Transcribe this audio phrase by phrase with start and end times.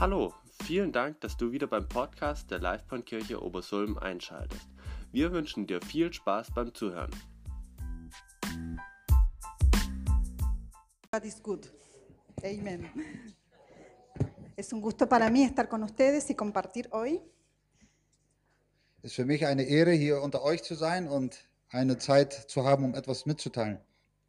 [0.00, 0.32] Hallo,
[0.62, 4.68] vielen Dank, dass du wieder beim Podcast der Livebahnkirche Obersulm einschaltest.
[5.10, 7.10] Wir wünschen dir viel Spaß beim Zuhören.
[11.10, 11.72] God is good.
[12.44, 12.88] Amen.
[14.54, 17.20] Es un gusto para mí estar con ustedes y compartir hoy.
[19.02, 22.64] Es ist für mich eine Ehre, hier unter euch zu sein und eine Zeit zu
[22.64, 23.80] haben, um etwas mitzuteilen.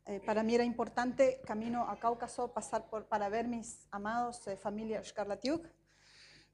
[0.05, 4.57] Eh, para mí era importante, camino a Cáucaso, pasar por, para ver mis amados eh,
[4.57, 5.67] familia Skarlatiuk.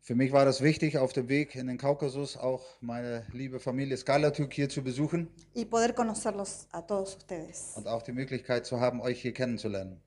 [0.02, 3.98] Für mich war es wichtig, auf dem Weg in den Kaukasus auch meine liebe Familie
[3.98, 7.73] Skalatuk hier zu besuchen y poder conocerlos a todos ustedes.
[7.76, 10.00] und auch die Möglichkeit zu haben, euch hier kennenzulernen.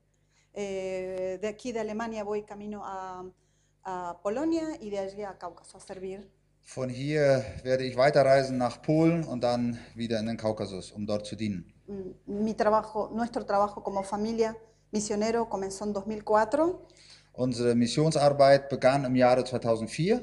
[0.53, 3.25] Eh, de aquí de Alemania voy camino a,
[3.83, 6.25] a Polonia y de allí a Cáucaso a servir.
[6.63, 11.25] Von hier werde ich weiterreisen nach Polen und dann wieder in den Kaukasus, um dort
[11.25, 11.73] zu dienen.
[11.87, 14.55] Mm, Mi trabajo, nuestro trabajo como familia
[14.91, 16.79] misionero comenzó en 2004
[17.33, 20.21] Unsere Missionsarbeit begann im Jahre 2004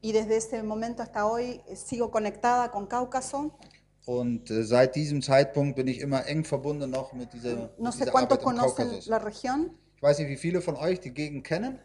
[0.00, 3.52] y desde ese momento hasta hoy eh, sigo conectada con Cáucaso.
[4.06, 7.94] und äh, seit diesem Zeitpunkt bin ich immer eng verbunden noch mit dieser, No mit
[7.94, 9.06] dieser Arbeit im Kaukasus.
[9.06, 11.78] Ich weiß nicht, wie viele von euch die Gegend kennen.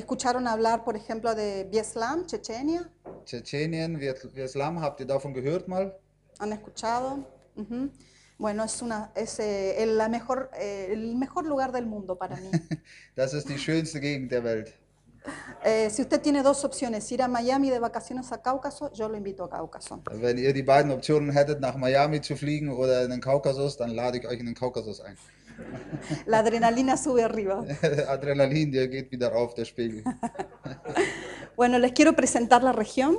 [0.00, 2.86] Escucharon hablar, por ejemplo, de Bieslam, Chechenia.
[3.24, 5.96] Tschetschenien, Viet- Vietnam, habt ihr davon gehört mal?
[6.38, 7.24] ¿Han escuchado?
[8.38, 12.36] Bueno, es, una, es eh, el, la mejor, eh, el mejor lugar del mundo para
[12.36, 12.50] mí.
[13.16, 14.74] Das ist die schönste Gegend der Welt.
[15.64, 19.16] Eh, si usted tiene dos opciones, ir a Miami de vacaciones a Cáucaso, yo lo
[19.16, 20.02] invito a Cáucaso.
[20.12, 23.90] Wenn ihr die beiden Optionen hättet, nach Miami zu fliegen oder in den Kaukasus, dann
[23.92, 25.16] lade ich euch in den Kaukasus ein.
[26.26, 27.64] La adrenalina sube arriba.
[28.08, 30.04] Adrenalin, der geht wieder rauf, der Spiegel.
[31.56, 33.16] Bueno, les quiero presentar la región.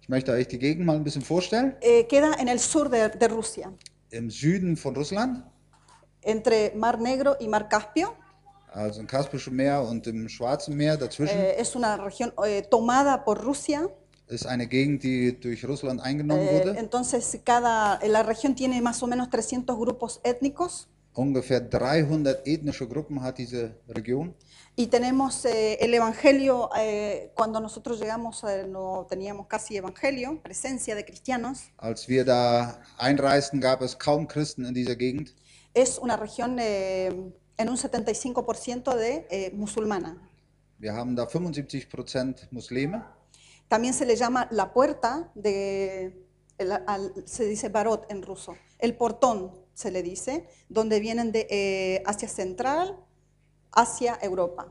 [0.00, 1.76] Ich möchte euch die Gegend mal ein bisschen vorstellen.
[1.80, 3.72] Eh, queda en el sur de, de Rusia,
[4.10, 5.44] Im Süden von Russland,
[6.22, 8.14] entre Mar Negro y Mar Caspio.
[8.74, 13.22] also im Kaspischen Meer und im Schwarzen Meer dazwischen, Eh, es una región eh, tomada
[13.24, 13.88] por Rusia.
[14.28, 16.78] ist eine Gegend, die durch Russland eingenommen Eh, wurde.
[16.78, 20.88] entonces, cada, la región tiene más o menos 300 grupos étnicos.
[21.14, 24.34] Ungefähr 300 ethnische Gruppen hat diese Region.
[24.74, 30.94] Y tenemos eh, el Evangelio, eh, cuando nosotros llegamos eh, no teníamos casi Evangelio, presencia
[30.94, 31.64] de cristianos.
[31.76, 35.34] Als wir da einreisten, gab es kaum Christen in dieser Gegend.
[35.74, 37.08] Es una región eh,
[37.58, 40.16] en un 75% de eh, musulmana.
[40.78, 43.02] Wir haben da 75% Muslime.
[43.68, 46.24] También se le llama la puerta de,
[46.56, 51.46] el- al- se dice barot en ruso, el portón se le dice, donde vienen de
[51.50, 52.96] eh, Asia Central
[53.74, 54.66] hacia Europa.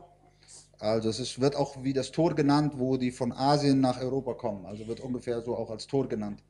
[0.78, 4.66] Also es wird auch wie das Tor genannt, wo die von Asien nach Europa kommen.
[4.66, 6.42] Also wird ungefähr so auch als Tor genannt.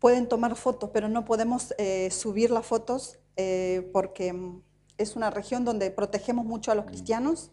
[0.00, 4.62] Pueden tomar fotos, pero no podemos eh, subir las fotos eh, porque mm,
[4.98, 7.50] es una región donde protegemos mucho a los cristianos.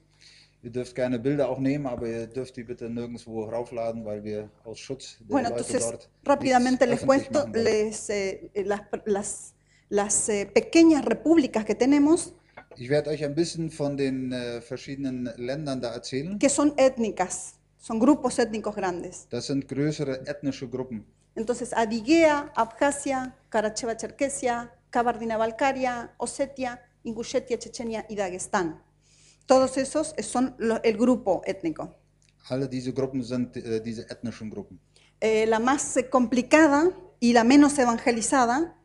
[0.63, 4.49] Ihr dürft gerne Bilder auch nehmen, aber ihr dürft die bitte nirgendwo raufladen, weil wir
[4.63, 9.53] aus Schutz der Bueno, Leute entonces dort rápidamente les cuento les, eh, las, las-
[9.91, 12.33] las, eh, pequeñas repúblicas que tenemos
[12.77, 16.39] Ich werde euch ein bisschen von den äh, verschiedenen Ländern da erzählen.
[16.39, 19.27] que son étnicas, son grupos étnicos grandes.
[19.29, 21.03] Das sind größere ethnische Gruppen.
[21.35, 28.81] Entonces, Adiguea, Abjasia, Karacheva-Cherkesia, Kabardina-Balkaria, Osetia, Ingushetia, Chechenia y Dagestán.
[29.45, 31.93] Todos esos son lo- el grupo étnico.
[32.49, 34.79] Alle diese Gruppen sind äh, diese ethnischen Gruppen.
[35.19, 38.75] Eh, la más complicada y la menos evangelizada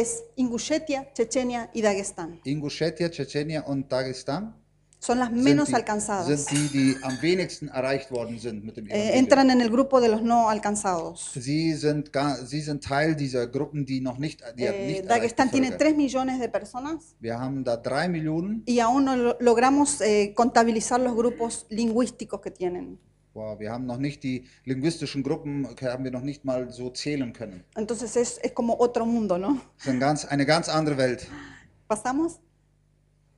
[0.00, 2.40] es Ingushetia, Chechenia y Dagestán.
[2.44, 4.54] Ingushetia, Tschetschenia und Dagestan
[5.00, 6.26] Son las sind menos die, alcanzadas.
[6.46, 10.00] sind die, die am wenigsten erreicht worden sind mit dem Eh, entran en el grupo
[10.00, 11.30] de los no alcanzados.
[11.34, 15.10] Sie sind, gar, sie sind Teil dieser Gruppen, die noch nicht, die Eh, nicht erreicht
[15.38, 15.88] Dagestán tiene bevölkert.
[15.92, 18.62] 3 millones de personas Wir haben da drei Millionen.
[18.66, 22.98] y aún no lo- logramos eh, contabilizar los grupos lingüísticos que tienen.
[23.34, 27.32] Wow, wir haben noch nicht die linguistischen Gruppen, haben wir noch nicht mal so zählen
[27.32, 27.64] können.
[27.76, 29.60] Entonces es, es como otro mundo, ¿no?
[29.78, 31.26] Ist ein ganz, eine ganz andere Welt.
[31.88, 32.38] ¿Pasamos?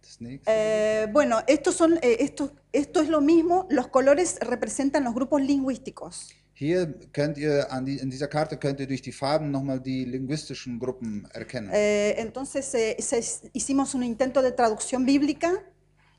[0.02, 0.50] Das nächste.
[0.50, 5.40] Eh, bueno, estos son, eh, esto, esto es lo mismo, los colores representan los grupos
[5.40, 6.28] lingüísticos.
[6.52, 10.04] Hier könnt ihr, an die, in dieser Karte könnt ihr durch die Farben nochmal die
[10.04, 11.70] linguistischen Gruppen erkennen.
[11.72, 15.50] Eh, entonces eh, se- hicimos un intento de traducción bíblica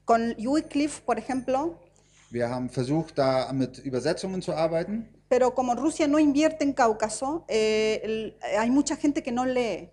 [0.06, 1.80] con Wycliffe, por ejemplo,
[2.30, 5.08] Wir haben versucht, da mit Übersetzungen zu arbeiten.
[5.30, 9.90] pero como Rusia no invierte en Cáucaso, eh, el- hay mucha gente que no lee.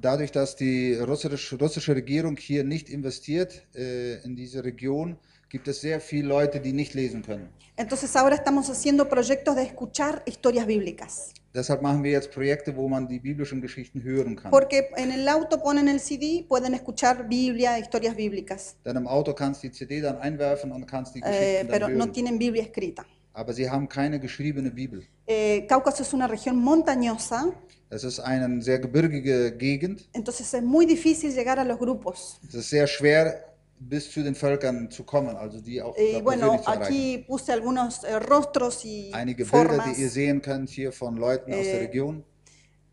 [0.00, 5.16] Dadurch, dass die russisch, russische Regierung hier nicht investiert äh, in diese Region,
[5.50, 7.48] gibt es sehr viele Leute, die nicht lesen können.
[7.76, 11.32] Entonces ahora estamos haciendo proyectos de escuchar historias bíblicas.
[11.52, 14.50] Deshalb machen wir jetzt Projekte, wo man die biblischen Geschichten hören kann.
[14.52, 19.34] Porque en el auto ponen el CD, pueden escuchar Biblia, historias bíblicas, Denn im Auto
[19.34, 22.12] kannst du die CD dann einwerfen und kannst die eh, Geschichten pero dann no hören.
[22.12, 23.04] tienen Biblia escrita.
[23.32, 25.02] Aber sie haben keine geschriebene Bibel.
[25.26, 27.52] Eh, Cáucaso es una región montañosa,
[27.88, 30.08] Es ist eine sehr gebirgige Gegend.
[30.12, 32.38] entonces es muy difícil llegar a los grupos.
[32.46, 33.49] Es ist sehr schwer,
[33.82, 38.04] bis zu den Völkern zu kommen, also die auch Y da bueno, aquí puse algunos
[38.04, 39.96] eh, rostros y Einige Bilder, formas.
[39.96, 42.24] die ihr sehen könnt hier von Leuten aus der Eh, Region.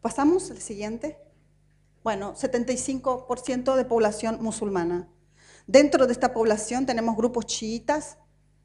[0.01, 1.17] Pasamos al siguiente.
[2.03, 5.09] Bueno, 75% de población musulmana.
[5.67, 8.17] Dentro de esta población tenemos grupos chiitas,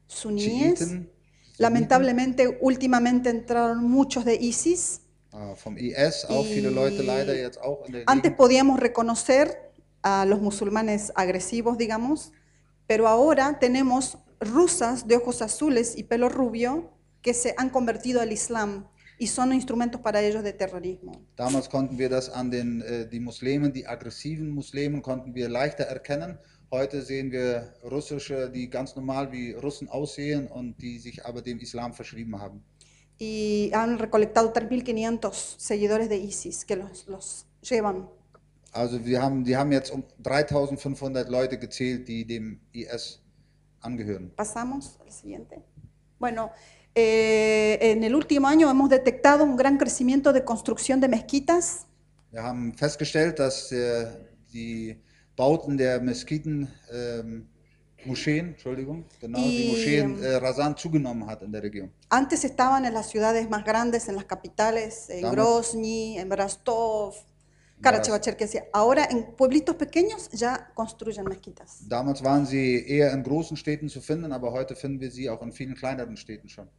[0.07, 0.79] suníes.
[0.79, 1.09] Schiiten,
[1.57, 5.01] Lamentablemente, últimamente entraron muchos de ISIS.
[5.33, 8.37] äh, vom IS, auch viele Leute leider jetzt auch in der Antes Gegend.
[8.37, 9.72] podíamos reconocer
[10.03, 12.31] a los musulmanes agresivos, digamos,
[12.85, 16.91] pero ahora tenemos rusas de ojos azules y pelo rubio
[17.21, 18.85] que se han convertido al Islam
[19.17, 21.13] y son instrumentos para ellos de terrorismo.
[21.37, 25.85] Damals konnten wir das an den äh, die Muslimen, die aggressiven Muslimen, konnten wir leichter
[25.85, 26.37] erkennen.
[26.71, 31.59] Heute sehen wir russische, die ganz normal wie Russen aussehen und die sich aber dem
[31.59, 32.63] Islam verschrieben haben.
[33.19, 38.09] Y han recolectado 3.500 seguidores de ISIS que los, los llevan.
[38.73, 43.21] Also wir haben, die haben jetzt um 3500 Leute gezählt, die dem IS
[43.81, 44.31] angehören.
[44.35, 45.61] Pasamos al siguiente.
[46.17, 46.51] Bueno,
[46.95, 51.85] eh, en el último año hemos detectado un gran crecimiento de construcción de mezquitas.
[52.31, 54.07] Wir haben festgestellt, dass äh,
[54.51, 54.99] die
[55.35, 57.47] Bauten der Meskiten, ähm,
[58.05, 61.91] Moscheen, Entschuldigung, genau, die Moscheen äh, rasant zugenommen hat in der Region.
[62.09, 67.15] Antes estaban en las ciudades más grandes, en las capitales, en Grozny, en Rostov,
[67.83, 68.65] Karachevacherkesia.
[68.73, 71.87] Ahora en pueblitos pequeños ya construyen mezquitas.
[71.87, 75.41] Damals waren sie eher in großen Städten zu finden, aber heute finden wir sie auch
[75.43, 76.69] in vielen kleineren Städten schon.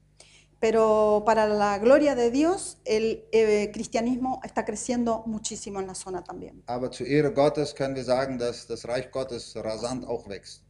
[0.60, 6.24] Pero para la gloria de Dios, el eh, cristianismo está creciendo muchísimo en la zona
[6.24, 6.62] también.
[6.66, 10.62] Aber zur Ehre Gottes können wir sagen, dass das Reich Gottes rasant auch wächst.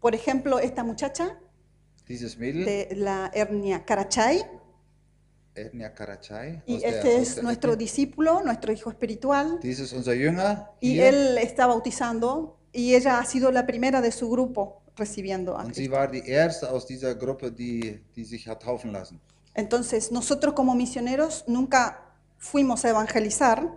[0.00, 1.36] Por ejemplo, esta muchacha
[2.08, 4.42] Dieses Mädel, de la etnia Karachay,
[5.54, 5.92] Etnia
[6.66, 7.86] y este es der nuestro Ethnie.
[7.86, 13.66] discípulo, nuestro hijo espiritual, unser Jünger y él está bautizando y ella ha sido la
[13.66, 15.90] primera de su grupo recibiendo a Cristo.
[15.92, 19.20] war die erste aus dieser Gruppe, die, die sich hat taufen lassen.
[19.54, 22.00] Entonces, nosotros como misioneros nunca
[22.38, 23.68] fuimos a evangelizar,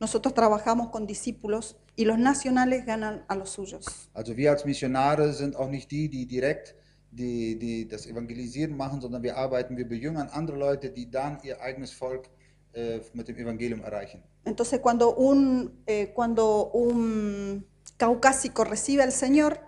[0.00, 4.08] nosotros trabajamos con discípulos y los nacionales ganan a los suyos.
[4.14, 6.74] Also wir als Missionare sind auch nicht die, die direkt
[7.10, 11.60] die, die das Evangelisieren machen, sondern wir arbeiten, wir bejüngern andere Leute, die dann ihr
[11.60, 12.28] eigenes Volk
[12.72, 14.22] äh, mit dem Evangelium erreichen.
[14.44, 17.64] Entonces, cuando un, eh, cuando un
[17.98, 19.58] caucásico recibe al Señor,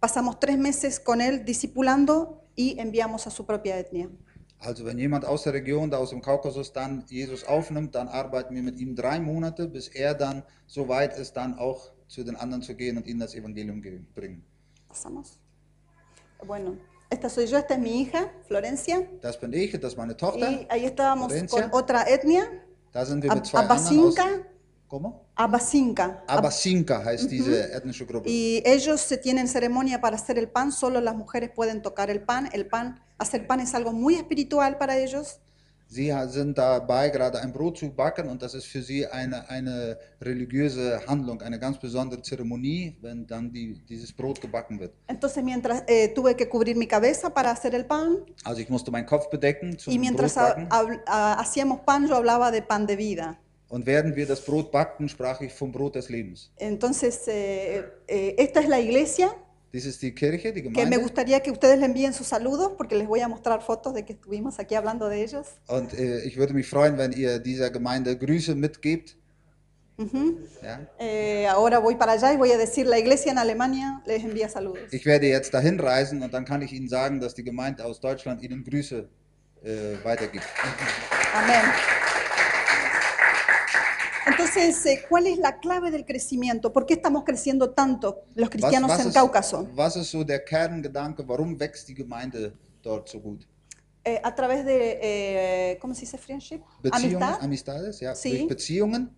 [0.00, 4.08] pasamos tres meses con él discipulando y enviamos a su propia etnia.
[4.60, 8.54] Also wenn jemand aus der Region, da aus dem Kaukasus dann Jesus aufnimmt, dann arbeiten
[8.54, 12.36] wir mit ihm drei Monate, bis er dann so weit ist, dann auch zu den
[12.36, 14.42] anderen zu gehen und ihnen das Evangelium ge- bringen.
[14.88, 15.38] Pasamos.
[16.46, 16.76] Bueno,
[17.10, 19.06] esta soy yo, esta es mi hija, Florencia.
[19.22, 20.50] Das bin ich, das ist meine Tochter.
[20.50, 21.70] Y ahí estábamos Florencia.
[21.70, 22.44] con otra etnia,
[22.92, 24.14] Da sind wir mit zwei aus.
[24.86, 25.26] ¿Cómo?
[25.34, 26.22] Abasinka.
[26.28, 28.28] Ab- Abasinka heißt diese ethnische Gruppe.
[28.30, 32.20] Y ellos se tienen ceremonia para hacer el pan, solo las mujeres pueden tocar el
[32.22, 32.48] pan.
[32.52, 35.40] El pan, hacer pan es algo muy espiritual para ellos.
[35.86, 39.48] Sie ha- sind dabei, gerade ein Brot zu backen und das ist für sie eine,
[39.48, 44.92] eine religiöse Handlung, eine ganz besondere Zeremonie, wenn dann die, dieses Brot gebacken wird.
[45.06, 48.90] Entonces, mientras eh, tuve que cubrir mi cabeza para hacer el pan, Also ich musste
[48.90, 52.96] meinen Kopf bedecken zum y mientras ha- Brotbacken hacíamos pan, yo hablaba de pan de
[52.96, 53.36] vida.
[53.68, 56.50] und während wir das Brot backten, sprach ich vom Brot des Lebens.
[56.56, 59.34] Entonces, eh, eh, esta es la iglesia,
[59.74, 60.98] Dies ist die Kirche, die que me Gemeinde.
[60.98, 64.12] gustaría que ustedes le envíen sus saludos, porque les voy a mostrar fotos de que
[64.12, 65.48] estuvimos aquí hablando de ellos.
[65.66, 69.16] Und äh, ich würde mich freuen, wenn ihr dieser Gemeinde Grüße mitgebt.
[70.62, 70.80] Ja?
[71.00, 74.48] Eh, ahora voy para allá y voy a decir, la iglesia en Alemania les envía
[74.48, 74.92] saludos.
[74.92, 77.98] Ich werde jetzt dahin reisen und dann kann ich Ihnen sagen, dass die Gemeinde aus
[77.98, 79.08] Deutschland Ihnen Grüße
[79.64, 80.46] äh, weitergibt.
[81.34, 82.03] Amén.
[84.26, 86.72] Entonces, eh, ¿cuál es la clave del crecimiento?
[86.72, 89.68] ¿Por qué estamos creciendo tanto los Was, cristianos was, en ist, Cáucaso?
[89.76, 92.52] was ist so der Kerngedanke, warum wächst die Gemeinde
[92.82, 93.46] dort so gut?
[94.06, 96.60] Eh, a través de, eh, ¿cómo se dice friendship?
[96.82, 98.30] Beziehungen, Amistad, Amistades, ja, Sí.
[98.30, 99.10] durch Beziehungen,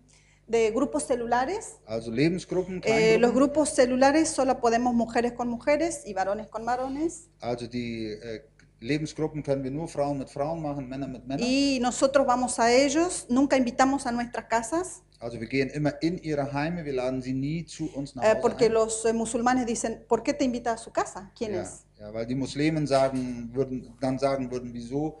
[0.47, 1.75] de grupos celulares.
[1.85, 7.27] also Lebensgruppen, Eh, los grupos celulares solo podemos mujeres con mujeres y varones con varones.
[7.41, 8.41] also die äh,
[8.79, 11.45] Lebensgruppen können wir nur Frauen mit Frauen machen, Männer mit Männern.
[11.47, 16.19] Y nosotros vamos a ellos, nunca invitamos a nuestras casas, Also wir gehen immer in
[16.19, 18.73] ihre Heime, wir laden sie nie zu uns nach eh, Hause porque ein.
[18.73, 21.31] los eh, musulmanes dicen, ¿por qué te invita a su casa?
[21.35, 21.61] ¿Quién Ja.
[21.63, 21.85] es?
[21.99, 25.17] Ja, weil die Muslimen sagen, würden, dann sagen würden, wieso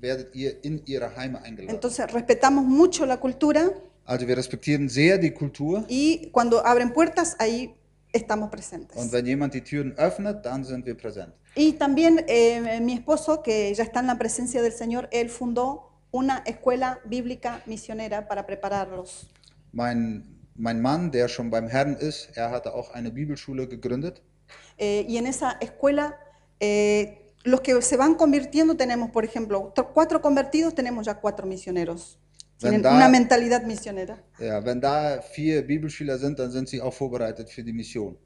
[0.00, 1.74] werdet ihr in ihre Heime eingeladen?
[1.74, 3.70] Entonces respetamos mucho la cultura
[4.06, 7.74] Also wir respektieren sehr die Kultur y cuando abren puertas ahí
[8.12, 9.12] estamos und presentes.
[9.12, 11.32] wenn jemand die Türen öffnet, dann sind wir präsent.
[11.56, 15.90] Y también eh, mi esposo, que ya está en la presencia del Señor, él fundó
[16.12, 19.28] una escuela bíblica misionera para prepararlos.
[19.72, 20.24] Mein,
[20.56, 24.22] mein Mann, der schon beim Herrn ist, er hatte auch eine Bibelschule gegründet.
[24.78, 26.16] Eh, y en esa escuela,
[26.60, 31.46] eh, los que se van convirtiendo, tenemos, por ejemplo, tr- cuatro convertidos, tenemos ya cuatro
[31.46, 32.18] misioneros.
[32.60, 34.18] Da- una mentalidad misionera.
[34.38, 38.16] Ja, wenn da vier Bibelschüler sind, dann sind sie auch vorbereitet für die Mission.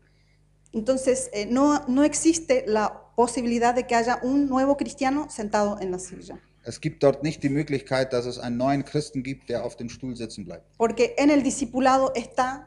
[0.73, 5.91] Entonces, eh, no, no existe la posibilidad de que haya un nuevo cristiano sentado en
[5.93, 6.39] la silla.
[6.67, 9.89] Es gibt dort nicht die Möglichkeit, dass es einen neuen Christen gibt, der auf dem
[9.89, 10.65] Stuhl sitzen bleibt.
[10.79, 12.67] Porque en el discipulado está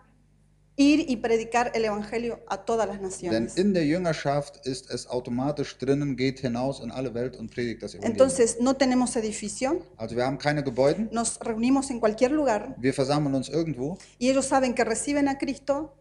[0.80, 3.58] ir y predicar el Evangelio a todas las Denn naciones.
[3.58, 7.96] in der Jüngerschaft ist es automatisch drinnen, geht hinaus in alle Welt und predigt das
[7.96, 8.12] Evangelium.
[8.14, 12.94] Entonces, no tenemos edificio, Also wir haben keine Gebäude, nos reunimos en cualquier lugar wir
[12.94, 15.96] versammeln uns irgendwo y ellos saben que reciben a Cristo,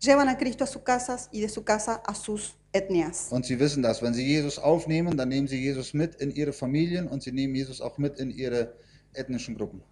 [0.00, 3.26] llevan a Cristo a sus casas y de su casa a sus etnias.
[3.30, 4.00] und sie wissen das.
[4.02, 7.54] Wenn sie Jesus aufnehmen, dann nehmen sie Jesus mit in ihre Familien und sie nehmen
[7.54, 8.72] Jesus auch mit in ihre
[9.12, 9.82] ethnischen Gruppen.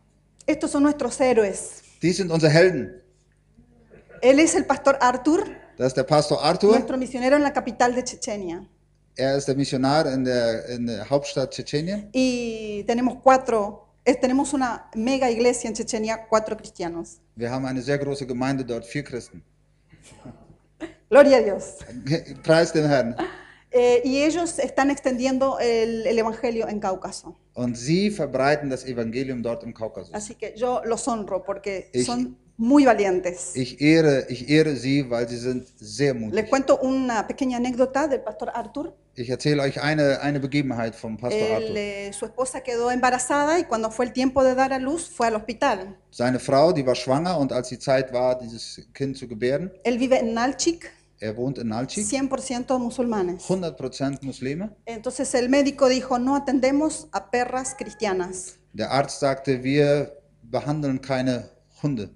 [0.47, 1.82] Estos son nuestros héroes.
[2.00, 3.02] Die sind unsere Helden.
[4.23, 5.45] Él es el pastor Arthur,
[5.77, 6.73] Das ist der Pastor Arthur.
[6.73, 8.67] nuestro misionero en la capital de Chechenia.
[9.17, 12.09] Er ist der Missionar in der, in der Hauptstadt Tschetschenien.
[12.12, 17.21] Y tenemos cuatro, eh, tenemos una mega iglesia en Chechenia, cuatro cristianos.
[17.37, 19.43] Wir haben eine sehr große Gemeinde dort, vier Christen.
[21.11, 21.77] Gloria a Dios.
[22.45, 23.17] Preis dem Herrn.
[23.73, 27.37] Eh, y ellos están extendiendo el, el evangelio en Cáucaso.
[27.55, 30.12] Und sie verbreiten das Evangelium dort im Kaukasus.
[30.15, 33.57] Así que yo los honro porque Ich- son muy valientes.
[33.57, 36.50] Ich ehre, ich ehre sie, weil sie sind sehr Les mutig.
[36.50, 38.95] cuento una pequeña anécdota del pastor Arthur.
[39.14, 41.76] Ich erzähle euch eine, eine Begebenheit vom Pastor Él, Arthur.
[41.76, 45.26] eh, su esposa quedó embarazada y cuando fue el tiempo de dar a luz fue
[45.29, 45.97] al hospital.
[46.11, 49.99] Seine Frau, die war schwanger und als die Zeit war, dieses Kind zu gebären, Él
[49.99, 53.43] vive en Nalchik, er wohnt in Nalchik, 100% musulmanes.
[53.49, 54.71] 100% Muslime.
[54.85, 58.59] Entonces el médico dijo, no atendemos a perras cristianas.
[58.73, 60.12] Der Arzt sagte, wir
[60.43, 61.49] behandeln keine
[61.83, 62.11] Hunde,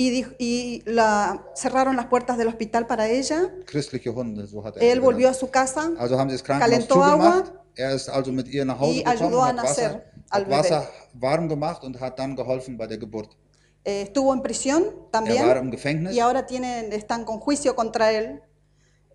[0.00, 3.38] Y, dijo- y la, cerraron las puertas del hospital para ella.
[3.66, 5.90] christliche Hunde, so hat er Él volvió a su casa.
[5.98, 7.48] Also haben sie das Krankenhaus calentó zugemacht.
[7.48, 10.40] agua Er ist also mit ihr nach Hause y ayudó a hat Wasser, nacer al
[10.42, 10.58] hat bebé.
[10.58, 13.36] Wasser warm gemacht und hat dann geholfen bei der Geburt.
[13.84, 15.70] Eh, estuvo en prisión Er war también.
[15.70, 18.40] Gefängnis Y ahora tienen, están con juicio contra él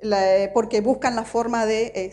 [0.01, 2.11] la- eh, porque buscan la forma de eh,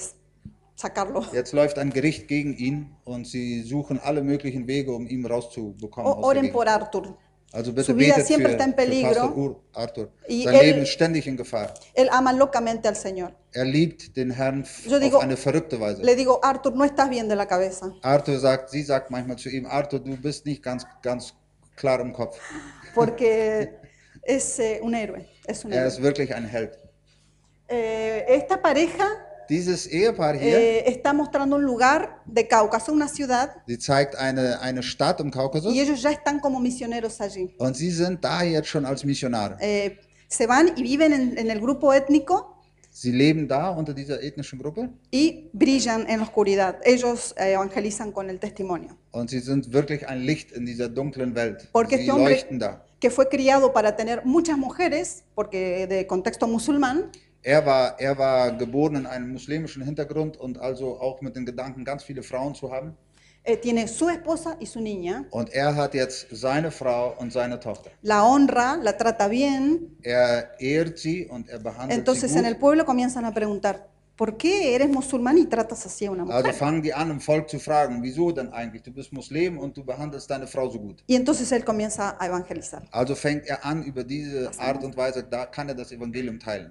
[0.75, 1.21] sacarlo.
[1.33, 6.07] Jetzt läuft ein Gericht gegen ihn und sie suchen alle möglichen Wege, um ihn rauszubekommen.
[6.11, 6.52] O- aus der oren Gegend.
[6.55, 7.19] por Arthur.
[7.54, 9.32] Also bitte Su vida betet siempre für, está en peligro.
[9.35, 10.11] Ur, Arthur.
[10.26, 11.75] Y Sein él- Leben ist ständig in Gefahr.
[11.94, 13.32] Él ama locamente al Señor.
[13.52, 16.02] Er liebt den Herrn Yo digo- auf eine verrückte Weise.
[16.02, 17.92] Le digo, Arthur, no estás bien de la cabeza.
[18.02, 21.35] Arthur sagt, sie sagt manchmal zu ihm, Arthur, du bist nicht ganz, ganz
[21.76, 22.38] klar im Kopf.
[22.94, 23.68] Porque
[24.23, 25.23] es eh, un héroe.
[25.47, 25.88] Es un Er héroe.
[25.88, 26.78] ist wirklich ein Held.
[27.68, 29.06] Eh, esta pareja
[29.52, 34.59] Dieses Ehepaar hier, eh, está mostrando un lugar de Cáucaso, una ciudad, sie zeigt eine,
[34.62, 37.54] eine Stadt im Kaukasus y ellos ya están como misioneros allí.
[37.59, 39.56] und sie sind da jetzt schon als Missionare.
[39.61, 42.49] Eh, se van y viven en, en el grupo étnico
[42.94, 46.76] Sie leben da unter dieser ethnischen Gruppe y brillan en la oscuridad.
[46.85, 48.97] Ellos eh, evangelizan con el testimonio.
[49.12, 51.68] und sie sind wirklich ein Licht in dieser dunklen Welt.
[51.73, 52.85] Porque Sie este hombre leuchten da.
[53.00, 57.11] que fue criado para tener muchas mujeres, porque de contexto musulmán,
[57.44, 61.84] Er war, er war geboren in einem muslimischen Hintergrund und also auch mit den Gedanken,
[61.84, 62.94] ganz viele Frauen zu haben.
[63.44, 67.58] eh, tiene su esposa y su niña, Und er hat jetzt seine Frau und seine
[67.58, 67.90] Tochter.
[68.02, 69.96] la honra, la trata bien.
[70.02, 72.52] Er ehrt sie und er behandelt Entonces sie en gut.
[72.52, 76.34] el pueblo comienzan a preguntar, ¿por qué eres musulmán y tratas así a una Also
[76.37, 76.54] mujer?
[76.54, 78.84] fangen die an, im Volk zu fragen, wieso denn eigentlich?
[78.84, 81.02] Du bist Muslim und du behandelst deine Frau so gut.
[81.08, 82.84] Y entonces él comienza a evangelizar.
[82.92, 86.70] Also fängt er an, über diese Art und Weise, da kann er das Evangelium teilen.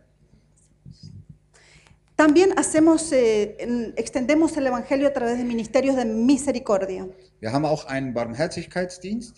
[2.21, 7.07] También hacemos, eh, en- extendemos el evangelio a través de ministerios de misericordia.
[7.39, 9.37] Wir haben auch einen Barmherzigkeitsdienst.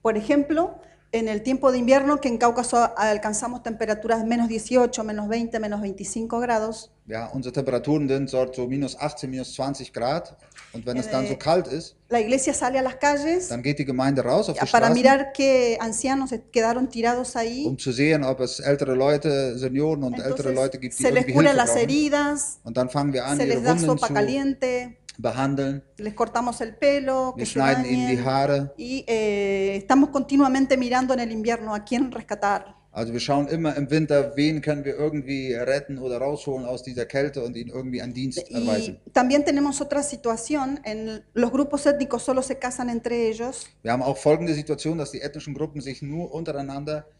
[0.00, 0.76] Por ejemplo,
[1.14, 5.80] en el tiempo de invierno, que en Cáucaso alcanzamos temperaturas menos 18, menos 20, menos
[5.80, 10.34] 25 grados, Ja, unsere Temperaturen sind dort so minus 18, minus 20 Grad.
[10.72, 13.62] Und wenn es dann so Äh, kalt ist, la iglesia sale a las calles dann
[13.62, 17.66] geht die Gemeinde raus auf die para Straßen, mirar qué ancianos quedaron tirados ahí.
[17.66, 21.10] um zu sehen, ob es ältere Leute, Senioren und ältere Entonces, Leute gibt, die se
[21.10, 21.80] les irgendwie cura Hilfe las brauchen.
[21.80, 25.82] heridas, Und dann fangen wir an, se ihre les da Wunden sopa zu caliente, behandeln.
[25.98, 28.26] les cortamos el pelo, que se schneiden ihnen die bañen.
[28.26, 28.70] Haare.
[28.76, 33.76] Y eh, estamos continuamente mirando en el invierno a quién rescatar, Also wir schauen immer
[33.76, 38.00] im Winter, wen können wir irgendwie retten oder rausholen aus dieser Kälte und ihnen irgendwie
[38.00, 39.00] einen Dienst Y erweisen.
[39.12, 44.02] también tenemos otra situación, en los grupos étnicos solo se casan entre ellos Wir haben
[44.02, 47.13] auch folgende Situation, dass die ethnischen Gruppen sich nur untereinander verheiraten.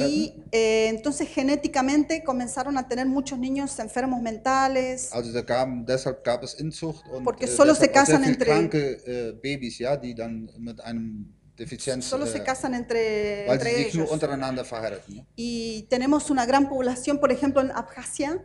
[0.00, 5.12] Y eh, entonces genéticamente comenzaron a tener muchos niños enfermos mentales.
[5.12, 8.98] Also da gaben, deshalb gab es Inzucht und Porque äh, solo se casan entre- kranke
[9.06, 13.68] äh, Babys, ja, die dann mit einem Defizienz, Solo se äh, casan entre, weil sie
[13.68, 14.12] entre sich nur ellos.
[14.12, 15.16] untereinander verheiraten.
[15.16, 15.26] Ne?
[15.36, 18.42] Y tenemos una gran población, por ejemplo, en Abjasia.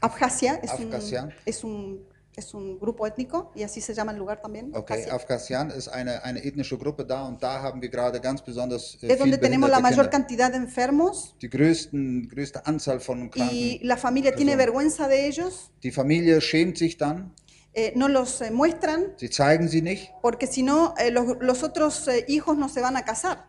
[0.00, 1.24] Abjasia es, Abjasia.
[1.24, 2.07] Un, es, un,
[2.38, 4.70] es un grupo étnico y así se llama el lugar también.
[4.74, 5.04] Okay.
[5.10, 9.12] Afghanian ist eine, eine ethnische Gruppe da und da haben wir gerade ganz besonders äh,
[9.12, 10.10] Es donde tenemos la mayor Kinder.
[10.10, 13.54] cantidad de enfermos Die größten, größte Anzahl von Kranken.
[13.54, 17.32] y la familia tiene vergüenza de ellos, Die Familie schämt sich dann,
[17.74, 20.12] eh, no los eh, muestran sie zeigen sie nicht.
[20.22, 23.46] porque si no eh, los, los otros hijos no se van a casar.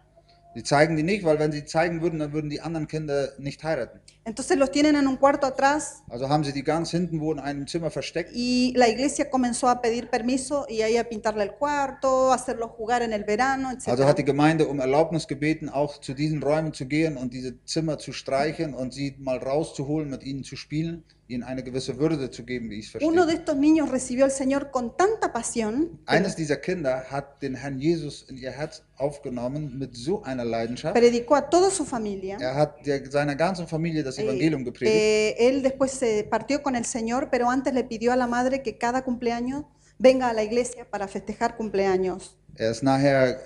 [0.59, 3.63] Sie zeigen die nicht, weil wenn sie zeigen würden, dann würden die anderen Kinder nicht
[3.63, 4.01] heiraten.
[4.25, 7.39] Entonces los tienen en un cuarto atrás Also haben sie die ganz hinten wo in
[7.39, 8.31] einem Zimmer versteckt.
[8.33, 13.01] y la iglesia comenzó a pedir permiso y ahí a pintarle el cuarto, hacerlo jugar
[13.03, 13.87] en el verano, etc.
[13.87, 17.63] Also hat die Gemeinde um Erlaubnis gebeten, auch zu diesen Räumen zu gehen und diese
[17.63, 22.29] Zimmer zu streichen und sie mal rauszuholen, mit ihnen zu spielen, ihnen eine gewisse Würde
[22.31, 23.35] zu geben, wie ich es Uno de verstehe.
[23.39, 28.23] estos niños recibió al Señor con tanta pasión, Eines dieser Kinder hat den Herrn Jesus
[28.29, 30.95] in ihr Herz aufgenommen mit so einer Leidenschaft.
[30.95, 32.37] predicó a toda su familia.
[32.41, 34.95] Er hat der, seiner ganzen Familie das Eh, Evangelium gepredigt.
[34.95, 38.63] eh, él después se partió con el Señor, pero antes le pidió a la madre
[38.63, 39.65] que cada cumpleaños
[39.99, 42.35] venga a la iglesia para festejar cumpleaños.
[42.55, 43.39] Er ist nachher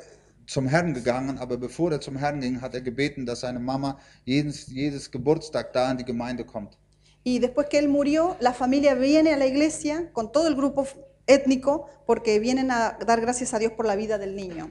[0.48, 4.00] zum Herrn gegangen, aber bevor er zum Herrn ging, hat er gebeten, dass seine Mama
[4.24, 6.78] jedes, jedes Geburtstag da in die Gemeinde kommt.
[7.24, 10.86] Y después que él murió, la familia viene a la iglesia con todo el grupo
[11.26, 14.70] étnico porque vienen a dar gracias a Dios por la vida del niño.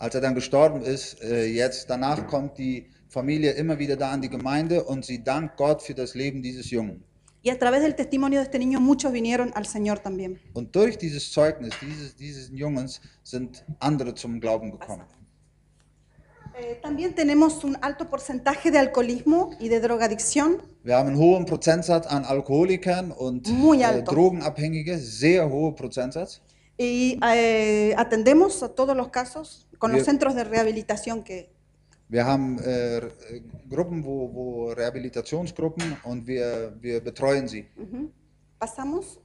[0.00, 4.20] Als er dann gestorben ist, äh, jetzt danach kommt die Familie immer wieder da in
[4.20, 7.02] die Gemeinde und sie dankt Gott für das Leben dieses Jungen.
[7.42, 10.38] Y a través del testimonio de este niño muchos vinieron al Señor también.
[10.54, 15.04] Und durch dieses Zeugnis dieses, dieses Jungens sind andere zum Glauben gekommen.
[16.60, 20.60] Eh, también tenemos un alto porcentaje de alcoholismo y de drogadicción.
[20.82, 24.10] Wir haben einen hohen Prozentsatz an Alkoholikern und Muy äh, alto.
[24.12, 26.40] Drogenabhängige, sehr hoher Prozentsatz.
[26.76, 30.06] Y eh, atendemos a todos los casos con los Bien.
[30.06, 31.50] centros de rehabilitación que,
[32.10, 37.68] Wir haben äh, äh, Gruppen, wo, wo Rehabilitationsgruppen und wir, wir betreuen sie.
[38.58, 39.20] Pasamos.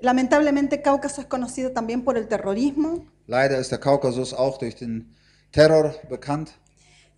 [0.00, 3.06] Lamentablemente Cáucaso es conocido también por el terrorismo.
[3.26, 5.14] Leider ist der Kaukasus auch durch den
[5.52, 6.52] Terror bekannt.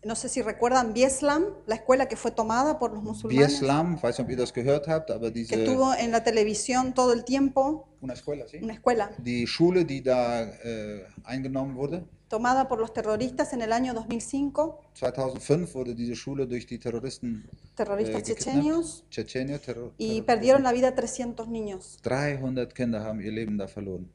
[0.05, 4.03] No sé si recuerdan Bieslam, la escuela que fue tomada por los musulmanes, Bieslam, ich
[4.05, 7.13] weiß nicht, ob ihr das gehört habt, aber que diese estuvo en la televisión todo
[7.13, 8.59] el tiempo, una escuela, ¿sí?
[8.63, 12.05] una escuela die Schule, die da äh, eingenommen wurde.
[12.29, 17.49] tomada por los terroristas en el año 2005, 2005 wurde diese Schule durch die Terroristen
[17.51, 18.45] äh, terroristas gekidnappt.
[18.45, 21.99] chechenios, Tschetschenien, Terror, y Terror- perdieron la vida 300 niños.
[22.03, 24.09] 300 Kinder haben ihr Leben da verloren.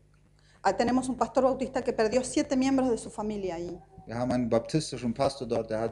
[0.63, 3.55] Ah, Tenemos un pastor bautista que perdió siete miembros de su familia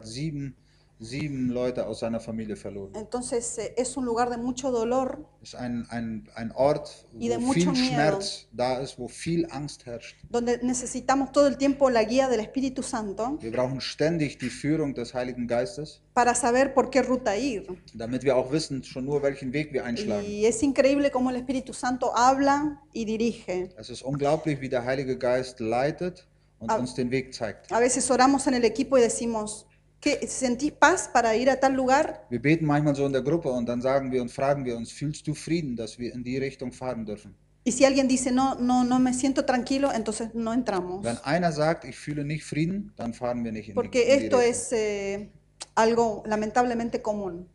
[0.03, 0.55] sieben,
[1.01, 2.93] sieben Leute aus seiner Familie verloren.
[2.95, 7.29] Entonces eh, es un lugar de mucho dolor Es ist ein, ein, ein Ort, Y
[7.29, 7.85] de wo mucho viel miedo.
[7.93, 10.17] Schmerz da ist, wo viel Angst herrscht.
[10.29, 14.93] donde necesitamos todo el tiempo la guía del Espíritu Santo Wir brauchen ständig die Führung
[14.93, 17.63] des Heiligen Geistes, para saber por qué ruta ir.
[17.93, 20.25] damit wir auch wissen, schon nur welchen Weg wir einschlagen.
[20.25, 23.69] Y es increíble cómo el Espíritu Santo habla y dirige.
[23.77, 26.27] Es ist unglaublich, wie der Heilige Geist leitet
[26.59, 26.75] und Ah.
[26.77, 27.71] uns den Weg zeigt.
[27.71, 29.65] A veces oramos en el equipo y decimos,
[29.99, 32.25] ¿qué, ¿sentís paz para ir a tal lugar?
[32.29, 34.91] Wir beten manchmal so in der Gruppe und dann sagen wir und fragen wir uns,
[34.91, 37.35] fühlst du Frieden, dass wir in die Richtung fahren dürfen?
[37.65, 41.03] Y si alguien dice, no, no, no me siento tranquilo, entonces no entramos.
[41.03, 44.07] Wenn einer sagt, ich fühle nicht Frieden, dann fahren wir nicht in die, Porque in
[44.19, 44.51] die esto Richtung.
[44.51, 45.29] es eh,
[45.75, 47.45] algo lamentablemente común.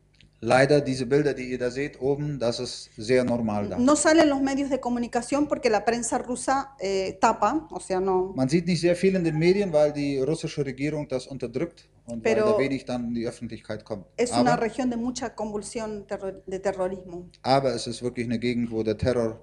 [0.47, 3.79] Leider, diese Bilder, die ihr da seht oben, das ist sehr normal da.
[3.79, 8.33] No salen los medios de comunicación porque la prensa rusa eh, tapa, o sea, no.
[8.37, 12.23] Man sieht nicht sehr viel in den Medien, weil die russische Regierung das unterdrückt und
[12.23, 14.05] Pero weil da wenig dann in die Öffentlichkeit kommt.
[14.19, 17.31] Es una Aber, región de mucha convulsión terror- de terrorismo.
[17.43, 19.41] aber es ist wirklich eine Gegend, wo der Terror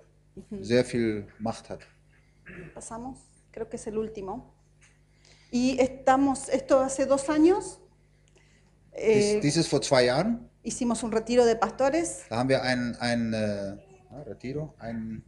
[0.61, 1.79] sehr viel Macht hat.
[2.75, 3.17] Pasamos,
[3.51, 4.53] creo que es el último.
[5.51, 7.79] Y estamos, esto hace dos años,
[8.93, 10.47] eh, Dies, dies ist vor zwei Jahren.
[10.63, 13.77] Hicimos un retiro de pastores, Da haben wir ein, ein äh,
[14.27, 15.23] Retiro, ein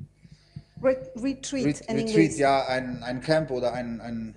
[0.82, 2.38] re- retreat Ret en Retreat, inglés.
[2.38, 4.36] ja, ein, ein Camp oder ein, ein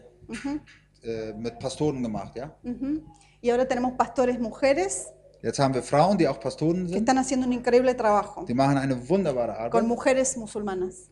[1.03, 2.55] äh, mit Pastoren gemacht, ja.
[2.65, 3.03] Ujú.
[3.43, 5.07] Y ahora tenemos pastores mujeres
[5.43, 6.99] Jetzt haben wir Frauen, die auch Pastoren que sind.
[7.01, 11.11] están haciendo un increíble trabajo Die machen eine wunderbare con Arbeit mujeres musulmanas.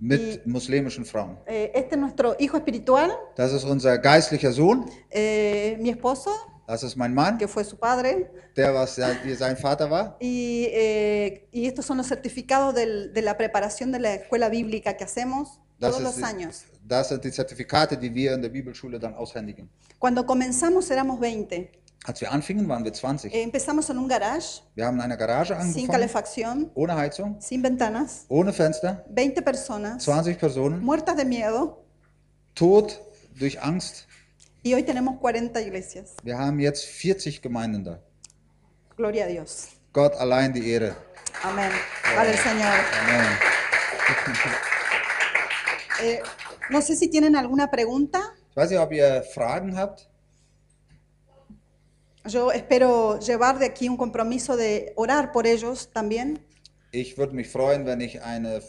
[0.00, 1.38] mit muslimischen Frauen.
[1.46, 6.30] Eh, este es nuestro hijo espiritual, Das ist unser geistlicher Sohn, eh, mi esposo,
[6.66, 10.16] das ist mein Mann, que fue su padre, der was sein Vater war.
[10.20, 14.96] y, eh, y estos son los certificados del- de la preparación de la escuela bíblica
[14.96, 16.64] que hacemos Das, todos los años.
[16.86, 19.68] das sind die Zertifikate, die wir in der Bibelschule dann aushändigen.
[19.98, 21.70] Cuando comenzamos éramos 20.
[22.06, 23.32] Als wir anfingen, waren wir 20.
[23.34, 27.62] Eh, empezamos en un garage, Wir haben in einer Garage sin calefacción, ohne Heizung, sin
[27.62, 31.82] ventanas, ohne Fenster, 20 personas, 20 Personen, muertas de miedo,
[32.54, 33.00] tot
[33.38, 34.06] durch Angst.
[34.64, 36.14] Y hoy tenemos 40 iglesias.
[36.24, 38.00] Wir haben jetzt 40 Gemeinden da.
[38.96, 39.68] Gloria a Dios.
[39.92, 40.96] Gott allein die Ehre.
[41.42, 41.70] Amén.
[42.16, 42.74] Vale el Señor.
[43.02, 43.26] Amen.
[46.02, 46.20] Eh,
[46.70, 48.20] no sé si tienen alguna pregunta.
[48.50, 50.08] Ich weiß nicht, ob ihr Fragen habt.
[52.26, 56.40] Yo espero llevar de aquí un compromiso de orar por ellos también.
[56.90, 58.60] Ich würde mich freuen, wenn ich eine,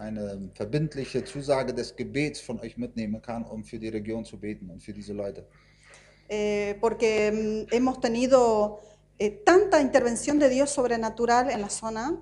[0.00, 4.70] eine verbindliche Zusage des Gebets von euch mitnehmen kann, um für die Region zu beten
[4.70, 5.44] und für diese Leute.
[6.30, 8.80] eh, porque mm, hemos tenido
[9.18, 12.16] eh, tanta intervención de Dios sobrenatural en la zona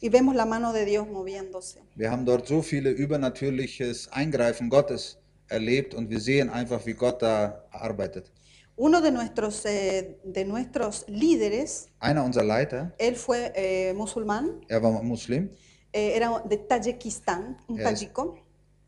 [0.00, 1.80] y vemos la mano de Dios moviéndose.
[1.94, 5.18] Wir haben dort so viele übernatürliches Eingreifen Gottes
[5.48, 8.30] erlebt und wir sehen einfach, wie Gott da arbeitet.
[8.74, 14.82] Uno de nuestros, eh, de nuestros líderes, Einer unserer Leiter, él fue eh, musulmán, er
[14.82, 15.50] war Muslim,
[15.92, 18.38] eh, era de Tayikistán, un es- tayico.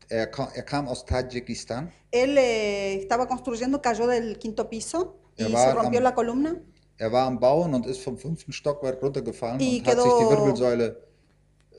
[0.09, 1.91] er kam, er kam aus Tadschikistan.
[2.11, 6.55] Él eh, estaba construyendo, cayó del quinto piso y se rompió am- la columna.
[6.97, 10.23] Er war am Bauen und ist vom fünften Stockwerk runtergefallen Y und hat sich die
[10.25, 11.07] quedó- Wirbelsäule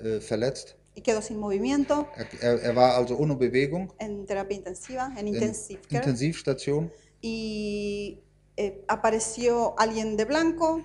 [0.02, 0.76] äh, verletzt.
[0.94, 5.32] y quedó sin movimiento Er, er, er war also ohne Bewegung en terapia intensiva, en
[5.32, 5.98] care.
[5.98, 6.90] Intensivstation.
[7.22, 8.18] y
[8.56, 10.80] eh, apareció alguien de blanco.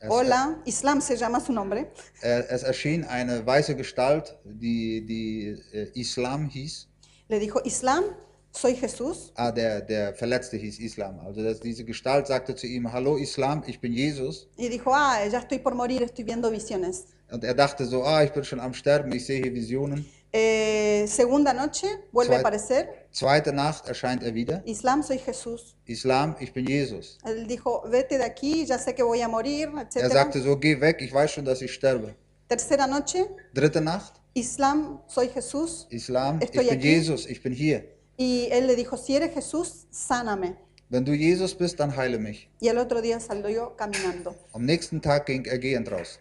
[0.00, 1.90] Es- Hola, Islam se llama su nombre.
[2.22, 6.88] Es erschien eine weiße Gestalt, die, die äh, Islam hieß.
[7.28, 8.04] Le dijo, Islam,
[8.52, 9.32] soy Jesús.
[9.36, 11.18] Ah, der, der Verletzte hieß Islam.
[11.20, 14.48] Also das, diese Gestalt sagte zu ihm, Hallo Islam, ich bin Jesus.
[14.58, 17.06] Y dijo, ah, ya estoy por morir, estoy viendo visiones.
[17.30, 20.06] Und er dachte so, ah, ich bin schon am Sterben, ich sehe hier Visionen.
[20.38, 22.88] Eh, segunda noche, vuelve a Zwei- aparecer.
[23.10, 24.60] Zweite Nacht erscheint er wieder.
[24.66, 25.74] Islam, soy Jesús.
[25.86, 27.16] Islam, ich bin Jesus.
[27.24, 30.12] Él dijo, vete de aquí, ya sé que voy a morir, Er etc.
[30.12, 32.14] sagte so, geh weg, ich weiß schon, dass ich sterbe.
[32.48, 35.86] Tercera noche, Dritte Nacht, Islam, soy Jesús.
[35.88, 36.88] Islam, ich Estoy bin aquí.
[36.88, 37.84] Jesus, ich bin hier.
[38.18, 40.54] Y él le dijo, si eres Jesús, sáname.
[40.90, 42.50] Wenn du Jesus bist, dann heile mich.
[42.60, 44.34] Y el otro día salió caminando.
[44.52, 46.18] Am nächsten Tag ging er gehend raus.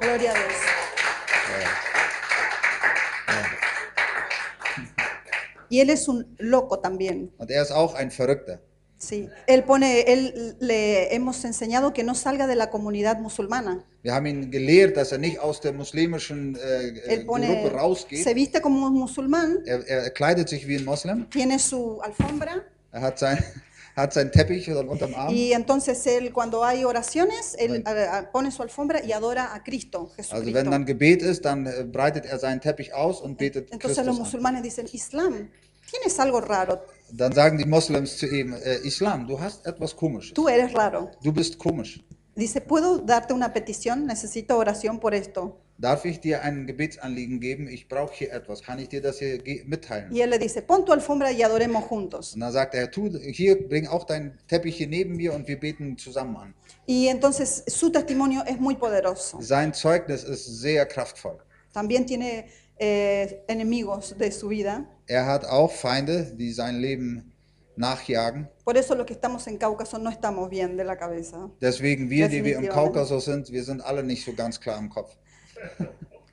[0.00, 0.54] Gloria a Dios.
[5.70, 7.30] Y él es un loco también.
[7.38, 8.60] Und er ist auch ein Verrückter.
[8.98, 9.30] Sí.
[9.46, 13.82] Él pone, él le hemos enseñado que no salga de la comunidad musulmana.
[14.02, 17.72] Wir haben ihn gelehrt, dass er nicht aus der muslimischen äh, äh, Él pone, Gruppe
[17.76, 18.22] rausgeht.
[18.24, 21.28] se viste como un musulmán, Er, er kleidet sich wie ein Moslem.
[21.30, 23.38] tiene su alfombra Er hat, sein,
[24.00, 25.34] hat seinen Teppich unterm Arm.
[25.34, 30.10] y entonces él cuando hay oraciones, él eh, pone su alfombra y adora a Cristo,
[30.18, 30.70] Also wenn Jesucristo.
[30.70, 34.16] dann Gebet ist, dann äh, breitet er seinen Teppich aus und betet Entonces Christus los
[34.16, 34.22] an.
[34.22, 35.50] musulmanes dicen, Islam,
[35.90, 36.78] tienes algo raro,
[37.12, 40.32] Dann sagen die Moslems zu ihm, äh, Islam, du hast etwas Komisches.
[40.34, 41.10] tú eres raro.
[41.22, 42.00] Du bist komisch.
[42.36, 44.06] Dice, ¿puedo darte una petición?
[44.06, 45.58] Necesito oración por esto.
[45.80, 47.66] Darf ich dir ein Gebetsanliegen geben?
[47.66, 48.62] Ich brauche hier etwas.
[48.62, 50.12] Kann ich dir das hier mitteilen?
[50.12, 52.34] Y él le dice, pon tu alfombra y adoremos juntos.
[52.34, 55.58] Und dann sagt er, tu, hier, bring auch deinen Teppich hier neben mir und wir
[55.58, 56.54] beten zusammen an.
[56.86, 59.40] Y entonces su testimonio es muy poderoso.
[59.40, 61.38] Sein Zeugnis ist sehr kraftvoll.
[61.72, 62.44] También tiene
[62.78, 64.84] eh, enemigos de su vida.
[65.06, 67.32] Er hat auch Feinde, die sein Leben
[67.76, 68.50] nachjagen.
[68.64, 71.50] Por eso los que estamos en Cáucaso no estamos bien de la cabeza.
[71.62, 72.68] Deswegen wir, die wir im.
[72.68, 75.16] Kaukasus sind, wir sind alle nicht so ganz klar im Kopf.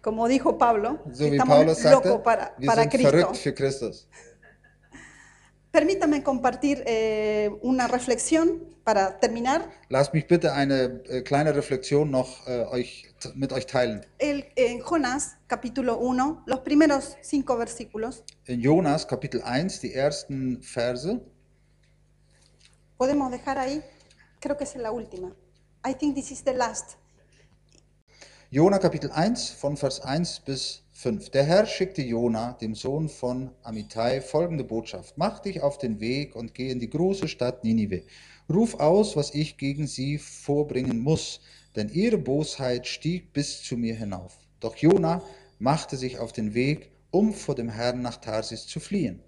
[0.02, 3.12] Como dijo Pablo, So estamos Paulus sagte, locos para, para Cristo.
[3.12, 4.08] verrückt für Christus.
[5.72, 9.70] Permítame compartir eh, una reflexión para terminar.
[9.90, 14.06] Lasst mich bitte eine äh, kleine Reflexion noch äh, euch, mit euch teilen.
[14.18, 20.62] El, en Jonás, capítulo 1, los primeros cinco versículos, In Jonas Kapitel 1, die ersten
[20.62, 21.20] Verse.
[22.98, 23.84] podemos dejar ahí,
[24.40, 25.36] creo que es la última.
[25.86, 26.98] I think this is the last.
[28.50, 31.32] Jona Kapitel 1 von Vers 1 bis 5.
[31.32, 35.18] Der Herr schickte Jona, dem Sohn von Amittai, folgende Botschaft.
[35.18, 38.04] Mach dich auf den Weg und geh in die große Stadt Ninive.
[38.50, 41.42] Ruf aus, was ich gegen sie vorbringen muss,
[41.76, 44.38] denn ihre Bosheit stieg bis zu mir hinauf.
[44.62, 45.22] Doch Jona
[45.60, 49.22] machte sich auf den Weg, um vor dem Herrn nach Tarsis zu fliehen.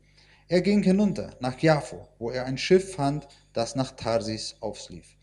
[0.47, 5.17] Er ging hinunter nach Jaffo, wo er ein Schiff fand, das nach Tarsis auflief.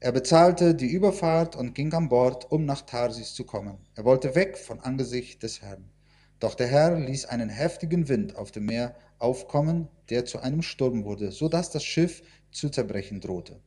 [0.00, 3.78] Er bezahlte die Überfahrt und ging an Bord, um nach Tarsis zu kommen.
[3.96, 5.90] Er wollte weg von Angesicht des Herrn.
[6.38, 11.04] Doch der Herr ließ einen heftigen Wind auf dem Meer aufkommen, der zu einem Sturm
[11.04, 13.60] wurde, so dass das Schiff zu zerbrechen drohte.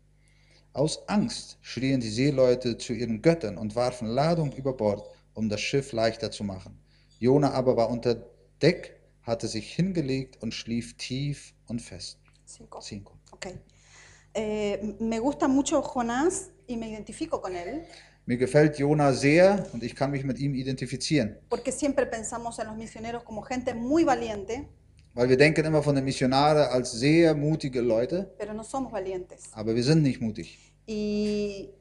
[0.72, 5.60] Aus Angst schrien die Seeleute zu ihren Göttern und warfen Ladung über Bord, um das
[5.60, 6.80] Schiff leichter zu machen.
[7.20, 8.26] Jona aber war unter
[8.62, 12.20] Deck, hatte sich hingelegt und schlief tief und fest.
[12.46, 12.80] Cinco.
[12.80, 13.14] Cinco.
[13.34, 13.48] Ok.
[14.34, 17.84] Eh, me gusta mucho Jonás y me identifico con él,
[18.26, 22.68] Mir gefällt Jona sehr und ich kann mich mit ihm identifizieren, porque siempre pensamos en
[22.68, 24.68] los misioneros como gente muy valiente,
[25.16, 29.50] weil wir denken immer von den Missionaren als sehr mutige Leute, pero no somos valientes.
[29.54, 30.58] aber wir sind nicht mutig.
[30.88, 31.72] Y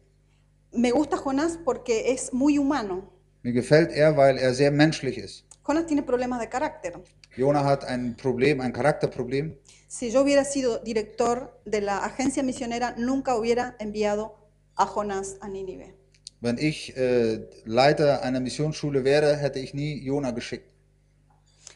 [0.72, 3.12] me gusta Jonás porque es muy humano.
[3.42, 5.44] Mir gefällt er, weil er sehr menschlich ist.
[5.64, 7.00] Jonás tiene problemas de carácter.
[7.36, 9.56] Jona hat ein Problem, ein Charakterproblem.
[9.92, 14.36] Si yo hubiera sido director de la agencia misionera, nunca hubiera enviado
[14.76, 15.96] a Jonás a Nínive.
[16.40, 20.70] Wenn ich äh, Leiter einer Missionsschule wäre, hätte ich nie Jona geschickt,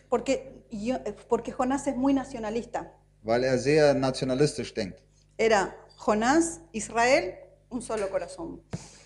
[0.09, 2.93] Porque, yo- porque Jonás es muy nacionalista.
[3.25, 5.03] weil er sehr nationalistisch denkt.
[5.37, 5.75] Era
[6.07, 7.35] Jonás, Israel,
[7.69, 8.61] un solo corazón.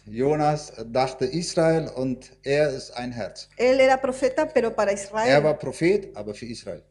[0.05, 3.49] Jonas dachte Israel und er ist ein Herz.
[3.57, 5.43] Él era profeta, pero para Er Israel.
[5.43, 6.83] war Prophet, aber für Israel.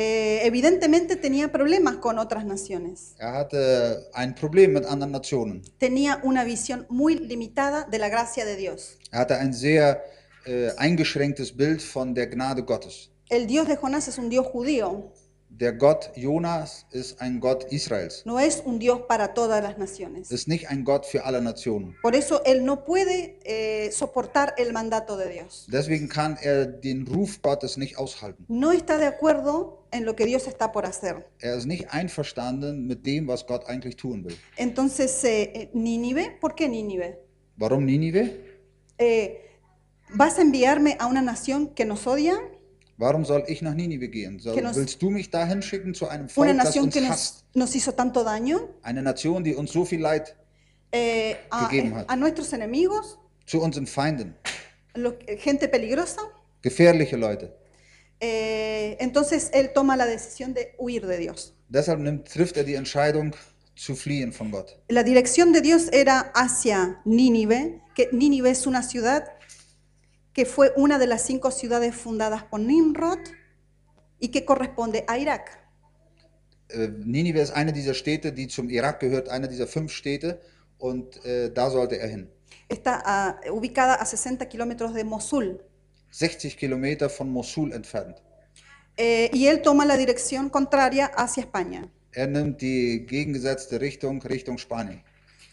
[0.00, 3.16] Eh, evidentemente tenía problemas con otras naciones.
[3.18, 5.62] Er hatte ein Problem mit anderen Nationen.
[5.78, 8.96] Tenía una visión muy limitada de la gracia de Dios.
[9.10, 10.00] Er hatte ein sehr
[10.46, 13.10] äh, eingeschränktes Bild von der Gnade Gottes.
[13.28, 15.12] El Dios de Jonás es un Dios judío,
[15.60, 18.22] Der Gott Jonas ist ein Gott Israels.
[18.24, 20.30] no es un Dios para todas las naciones.
[20.30, 21.96] Ist nicht ein Gott für alle Nationen.
[22.00, 25.66] Por eso él no puede eh, soportar el mandato de Dios.
[25.68, 28.44] Deswegen kann er den Ruf Gottes nicht aushalten.
[28.48, 31.26] No está de acuerdo en lo que Dios está por hacer.
[31.40, 34.36] Er ist nicht einverstanden mit dem, was Gott eigentlich tun will.
[34.56, 37.18] Entonces, eh, Nínive, ¿por qué Nínive?
[37.56, 37.88] Warum?
[37.88, 39.40] Eh,
[40.14, 42.38] ¿Vas a enviarme a una nación que nos odia?
[42.98, 44.40] Warum soll ich nach Ninive gehen?
[44.40, 47.44] Soll, nos- willst du mich dahin schicken zu einem Volk, das uns que hasst?
[47.54, 50.34] nos hizo tanto daño, Eine Nation, die uns so viel Leid
[50.92, 52.10] eh, a, Gegeben hat.
[52.10, 54.34] a nuestros enemigos, zu unseren Feinden,
[54.96, 56.20] lo- gente peligrosa.
[56.60, 57.56] gefährliche Leute.
[58.20, 61.54] Eh, entonces él toma la decisión de huir de Dios.
[61.68, 63.32] Deshalb nimmt, trifft er die Entscheidung
[63.76, 64.76] zu fliehen von Gott.
[64.88, 69.22] La dirección de Dios era hacia Nínive, que Nínive es una ciudad
[70.38, 73.18] que fue una de las cinco ciudades fundadas por Nimrod
[74.20, 75.50] y que corresponde a Irak.
[76.68, 80.40] Äh, Ninive ist eine dieser Städte, die zum Irak gehört, eine dieser fünf Städte,
[80.78, 82.28] und äh, da sollte er hin.
[82.68, 85.60] Está ah, ubicada a 60 kilómetros de Mosul.
[86.12, 88.18] 60 Kilometer von Mosul entfernt.
[88.96, 91.90] Eh, y él toma la dirección contraria hacia España.
[92.12, 95.02] Er nimmt die gegengesetzte Richtung, Richtung Spanien.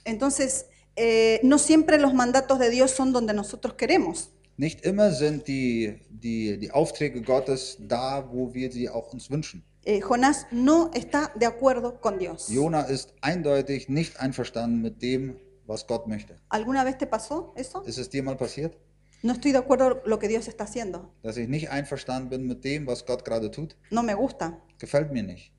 [0.04, 4.35] Entonces, eh, no siempre los mandatos de Dios son donde nosotros queremos.
[4.58, 9.64] Nicht immer sind die, die, die Aufträge Gottes da, wo wir sie auch uns wünschen.
[9.86, 12.48] Eh, Jonás no está de acuerdo con Dios.
[12.50, 15.36] Jona ist eindeutig nicht einverstanden mit dem,
[15.68, 16.38] was Gott möchte.
[16.50, 17.84] ¿Alguna vez te pasó eso?
[17.86, 18.76] Ist es dir mal passiert,
[19.22, 21.12] No estoy de acuerdo con lo que Dios está haciendo.
[21.24, 23.76] dass ich nicht einverstanden bin mit dem, was Gott gerade tut?
[23.92, 24.58] No me gusta.
[24.80, 25.52] Gefällt mir nicht.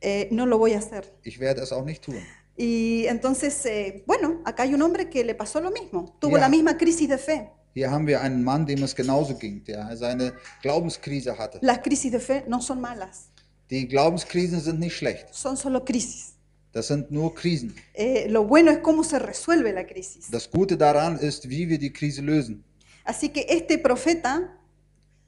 [0.00, 1.04] Eh, no lo voy a hacer.
[1.22, 2.16] Ich werde es auch nicht tun.
[2.56, 6.16] Y entonces, eh, bueno, acá hay un hombre que le pasó lo mismo.
[6.20, 6.42] Tuvo Ya.
[6.42, 7.50] la misma crisis de fe.
[7.74, 11.58] Hier haben wir einen Mann, dem es genauso ging, der seine Glaubenskrise hatte.
[11.62, 13.28] Las crisis de fe no son malas,
[13.70, 15.32] Die Glaubenskrisen sind nicht schlecht.
[15.32, 16.34] son solo crisis.
[16.72, 17.74] Das sind nur Krisen.
[17.94, 20.30] Eh, lo bueno es cómo se resuelve la crisis.
[20.30, 22.62] Das Gute daran ist, wie wir die Krise lösen.
[23.04, 24.40] Así que este profeta,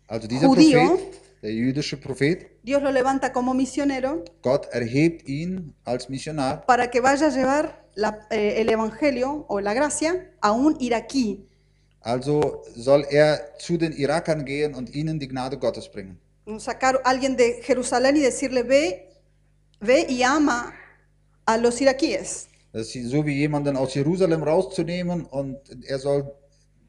[0.06, 0.78] Also dieser Judío.
[0.88, 6.88] Prophet, der jüdische Prophet, Dios lo levanta como misionero Gott erhebt ihn als Missionar, para
[6.90, 11.44] que vaya a llevar la- eh, el evangelio o la gracia a un iraquí.
[12.02, 16.18] Also soll er zu den Irakern gehen und ihnen die Gnade Gottes bringen.
[16.58, 19.08] Sacar alguien de Jerusalén y decirle, ve,
[19.80, 20.72] ve y ama
[21.46, 22.48] a los iraquíes.
[22.72, 26.32] Das ist so wie jemanden aus Jerusalem rauszunehmen und er soll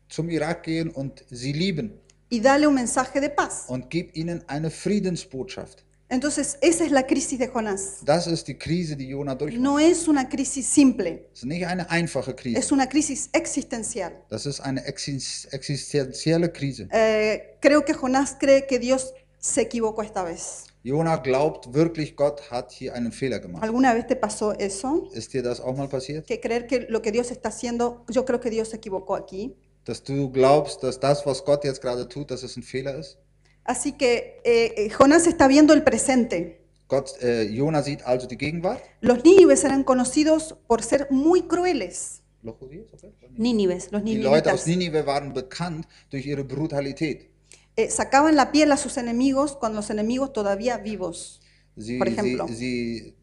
[0.10, 2.00] zum Irak gehen und sie lieben
[2.32, 3.66] y dale un mensaje de paz.
[3.68, 5.84] und gib ihnen eine Friedensbotschaft.
[6.18, 7.98] Entonces, esa es la crisis de Jonás.
[8.06, 9.64] Das ist die Krise, die Jona durchmacht.
[9.64, 12.60] No es una crisis simple, Das ist nicht eine einfache Krise.
[12.60, 14.12] es una crisis existencial.
[14.30, 16.88] Das ist eine exis- existenzielle Krise.
[16.92, 20.66] Eh, creo que Jonás cree que Dios se equivocó esta vez.
[20.84, 23.64] Jona glaubt wirklich, Gott hat hier einen Fehler gemacht.
[23.64, 25.10] ¿Alguna vez te pasó eso?
[25.16, 26.28] Ist dir das auch mal passiert?
[26.28, 29.56] Que creer que lo que Dios está haciendo, yo creo que Dios se equivocó aquí.
[29.86, 33.18] Dass du glaubst, dass das, was Gott jetzt gerade tut, dass es ein Fehler ist?
[33.66, 36.60] Así que eh, eh, Jonás está viendo el presente.
[36.88, 38.84] Gott, äh, Jona sieht also die Gegenwart.
[39.02, 42.22] Los nínives eran conocidos por ser muy crueles.
[42.44, 43.12] Los Judíos, okay.
[43.38, 44.68] Nínives, los Die Leute aus ninivitas.
[44.68, 47.30] Ninive waren bekannt durch ihre Brutalität.
[47.76, 51.42] eh, sacaban la piel a sus enemigos con los enemigos todavía vivos.
[51.76, 52.48] Sie, Por sie, ejemplo.
[52.48, 53.16] sie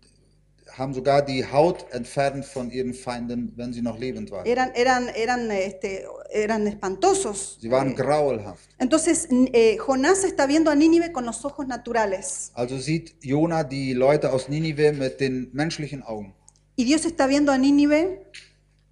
[0.80, 4.46] haben sogar die Haut entfernt von ihren Feinden, wenn sie noch lebend waren.
[4.46, 7.58] Eran, eran, eran, este, eran espantosos.
[7.60, 8.56] Sie waren Eh.
[8.78, 13.92] Entonces eh, Jonás está viendo a Nínive con los ojos naturales Also sieht Jona die
[13.92, 16.34] Leute aus Ninive mit den menschlichen Augen.
[16.76, 18.22] y Dios está viendo a Nínive,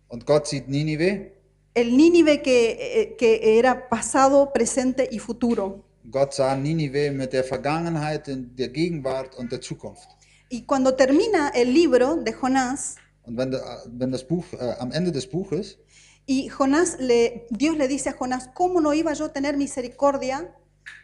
[0.09, 1.33] Und Gott sieht Ninive,
[1.75, 5.85] el Nínive que, eh, que era pasado, presente y futuro.
[6.11, 10.18] Gott sah Ninive mit der Vergangenheit, in der Gegenwart und der Zukunft.
[10.51, 14.91] Y cuando termina el libro de Jonás, Und wenn, der, wenn das Buch äh, am
[14.93, 15.79] Ende des Buches
[16.27, 20.51] y Jonás le, Dios le dice a Jonás, ¿cómo no iba yo a tener misericordia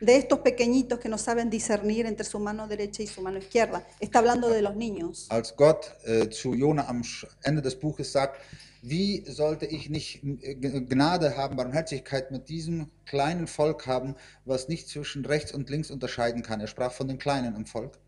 [0.01, 3.87] de estos pequeñitos que no saben discernir entre su mano derecha y su mano izquierda?
[4.01, 5.27] Está hablando de los niños.
[5.29, 8.41] als Gott äh, zu Jona am Sch- Ende des Buches sagt,
[8.81, 14.15] wie sollte ich nicht äh, G- Gnade haben, Barmherzigkeit mit diesem kleinen Volk haben,
[14.47, 16.61] was nicht zwischen rechts und links unterscheiden kann.
[16.61, 17.99] Er sprach von den Kleinen im Volk.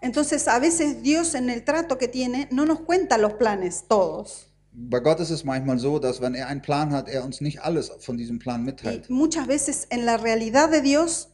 [0.00, 4.46] Entonces, a veces Dios en el trato que tiene no nos cuenta los planes, todos.
[4.72, 7.60] Bei Gott ist es manchmal so, dass wenn er einen Plan hat, er uns nicht
[7.60, 9.10] alles von diesem Plan Y mitteilt.
[9.10, 11.28] muchas veces en la realidad de Dios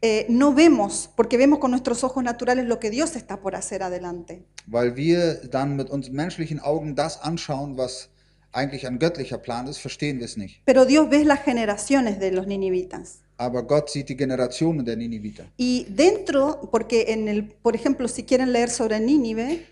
[0.00, 3.82] eh, no vemos, porque vemos con nuestros ojos naturales lo que Dios está por hacer
[3.82, 4.42] adelante.
[4.66, 8.08] Weil wir dann mit unseren menschlichen Augen das anschauen, was
[8.52, 10.62] eigentlich ein göttlicher Plan ist, verstehen wir es nicht.
[10.64, 13.20] Pero Dios ve las generaciones de los ninivitas.
[13.38, 15.44] Aber Gott sieht die Generationen der Niniviter.
[15.56, 19.64] Y dentro, porque en el, por ejemplo, si quieren leer sobre Nínive,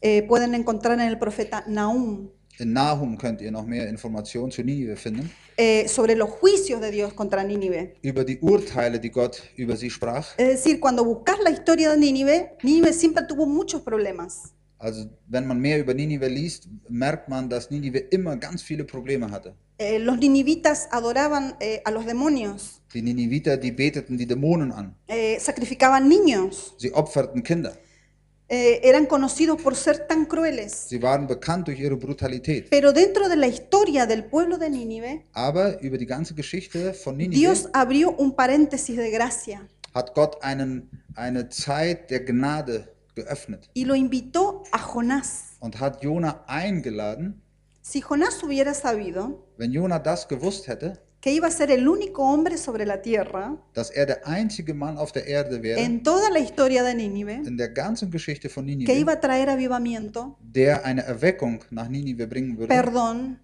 [0.00, 4.62] eh, pueden encontrar en el profeta Nahum In Nahum könnt ihr noch mehr Informationen zu
[4.62, 7.94] Ninive finden, eh, sobre los juicios de Dios contra Nínive.
[8.02, 10.34] über die Urteile, die Gott über sie sprach.
[10.36, 14.52] Es decir, cuando buscas la historia de Nínive, Nínive siempre tuvo muchos problemas.
[14.78, 19.30] Also wenn man mehr über Ninive liest, merkt man, dass Ninive immer ganz viele Probleme
[19.30, 19.54] hatte.
[19.82, 24.94] Eh, los ninivitas adoraban eh, a los demonios, Die Niniviter, die beteten die Dämonen an.
[25.08, 27.72] eh, sacrificaban niños, Sie opferten Kinder.
[28.48, 30.72] eh, eran conocidos por ser tan crueles.
[30.88, 32.68] Sie waren bekannt durch ihre Brutalität.
[32.70, 37.16] Pero dentro de la historia del pueblo de Nínive, Aber über die ganze Geschichte von
[37.16, 43.68] Ninive Dios abrió un paréntesis de gracia hat Gott einen, eine Zeit der Gnade geöffnet
[43.74, 45.56] y lo invitó a Jonás.
[45.60, 47.40] und hat Jona eingeladen.
[47.84, 52.24] Si Jonás hubiera sabido Wenn Jona das gewusst hätte, que iba a ser el único
[52.24, 56.28] hombre sobre la tierra dass er der einzige Mann auf der Erde wäre, en toda
[56.30, 60.36] la historia de Nínive, in der ganzen Geschichte von que Ninive, iba a traer avivamiento,
[60.40, 63.38] der eine Erweckung nach Ninive bringen würde, perdón,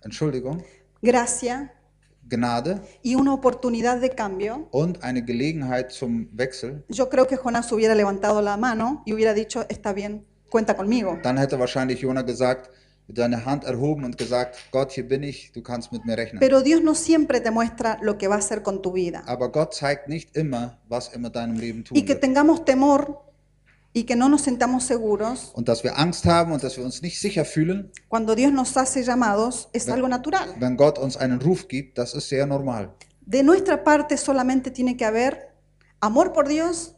[0.00, 0.62] Entschuldigung,
[1.02, 1.70] gracia
[2.26, 7.70] Gnade y una oportunidad de cambio, und eine Gelegenheit zum Wechsel, yo creo que Jonás
[7.70, 11.18] hubiera levantado la mano y hubiera dicho, está bien, cuenta conmigo.
[11.22, 12.70] dann hätte wahrscheinlich Jona gesagt,
[13.16, 16.40] seine Hand erhoben und gesagt, Gott, hier bin ich, du kannst mit mir rechnen.
[16.40, 19.22] Pero Dios no siempre te muestra lo que va a hacer con tu vida.
[19.26, 22.20] Aber Gott zeigt nicht immer, was er mit deinem Leben tun Y que wird.
[22.20, 23.22] tengamos temor
[23.92, 27.02] y que no nos sentamos seguros Und dass wir Angst haben und dass wir uns
[27.02, 30.54] nicht sicher fühlen, cuando Dios nos hace llamados es algo natural.
[30.60, 32.94] wenn Gott uns einen Ruf gibt, das ist sehr normal.
[33.26, 35.52] De nuestra parte solamente tiene que haber
[36.00, 36.94] amor por Dios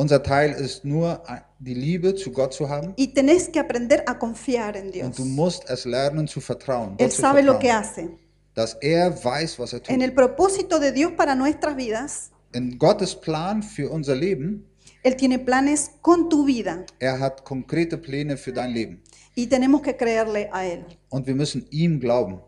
[0.00, 1.22] Unser Teil ist nur
[1.58, 5.04] die Liebe zu Gott zu haben y tenés que aprender a confiar en Dios.
[5.06, 6.94] und du musst es lernen zu vertrauen.
[6.96, 8.08] Él Gott zu sabe lo que vertrauen.
[8.08, 8.10] hace.
[8.54, 10.02] Dass er weiß, was er En tut.
[10.02, 14.64] el propósito de Dios para nuestras vidas, In Gottes Plan für unser Leben,
[15.02, 19.02] Él tiene planes con tu vida er hat konkrete Pläne für dein Leben.
[19.34, 20.86] y tenemos que creerle a Él.
[21.10, 22.40] Und wir müssen ihm glauben.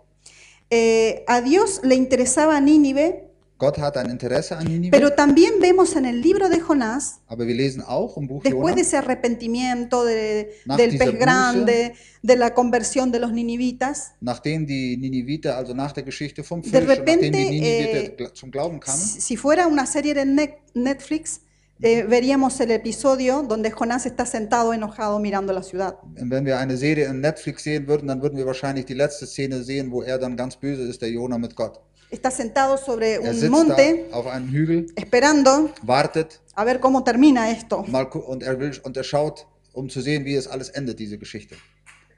[0.70, 3.28] Eh, a Dios le interesaba Nínive,
[3.62, 7.46] Gott hat ein Interesse an Ninive, pero también vemos en el libro de Jonás, aber
[7.46, 11.92] wir lesen auch im Buch después de ese arrepentimiento de- Nach del dieser pez grande,
[12.22, 16.72] de la conversión de los ninivitas, nachdem die Niniviter, also nach der Geschichte vom Fisch,
[16.72, 20.24] nachdem repente, die Niniviter eh, gl- zum Glauben kamen, si si fuera una serie de
[20.24, 21.40] Net- Netflix,
[21.80, 25.94] eh, veríamos el episodio donde Jonás está sentado enojado mirando la ciudad.
[26.16, 29.62] Wenn wir eine Serie in Netflix sehen würden, dann würden wir wahrscheinlich die letzte Szene
[29.62, 31.80] sehen, wo er dann ganz böse ist, der Jona mit Gott.
[32.12, 36.78] Está sentado sobre Er un sitzt monte da auf einem Hügel, esperando wartet a ver
[36.78, 37.82] cómo termina esto.
[37.88, 40.98] mal, gu- und er will und er schaut, um zu sehen, wie es alles endet,
[40.98, 41.54] diese Geschichte.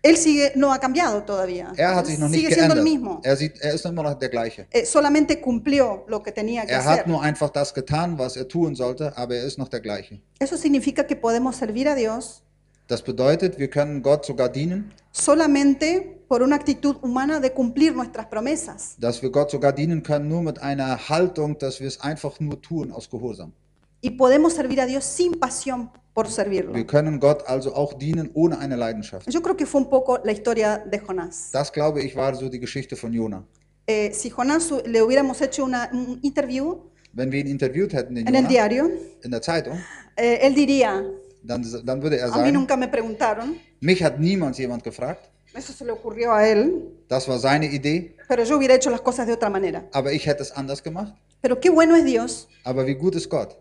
[0.02, 1.72] Él sigue, no ha cambiado todavía.
[1.76, 3.02] Er hat sich noch nicht sigue siendo el geändert.
[3.02, 3.20] mismo.
[3.22, 4.66] Er, sieht, er ist immer noch der gleiche.
[4.70, 7.06] Eh, solamente cumplió lo que tenía que Er hat hacer.
[7.08, 10.20] nur einfach das getan, was er tun sollte, aber er ist noch der gleiche.
[10.40, 12.42] Eso significa que podemos servir a Dios
[12.86, 18.26] Das bedeutet, wir können Gott sogar dienen, solamente por una actitud humana de cumplir nuestras
[18.26, 18.96] promesas.
[18.98, 22.60] dass wir Gott sogar dienen können, nur mit einer Haltung, dass wir es einfach nur
[22.60, 23.52] tun aus Gehorsam.
[24.00, 26.74] Y podemos servir a Dios sin pasión por servirlo.
[26.74, 29.32] Wir können Gott also auch dienen ohne eine Leidenschaft.
[29.32, 31.50] Yo creo que fue un poco la historia de Jonás.
[31.52, 33.44] Das, glaube ich, war so die Geschichte von Jona.
[33.86, 36.78] Eh, si Jonás le hubiéramos hecho una, un interview,
[37.12, 38.90] Wenn wir ihn interviewt hätten, en el Jonah, diario,
[39.22, 39.78] in der Zeitung,
[40.16, 41.02] eh, él diría,
[41.42, 45.30] dann, dann würde er a mí sagen, nunca me preguntaron, mich hat niemals jemand gefragt.
[45.56, 49.00] Eso se le ocurrió a él, Das war seine Idee, pero yo hubiera hecho las
[49.00, 49.88] cosas de otra manera.
[49.92, 51.14] aber ich hätte es anders gemacht.
[51.40, 53.56] Pero qué bueno es Dios Aber wie gut ist Gott,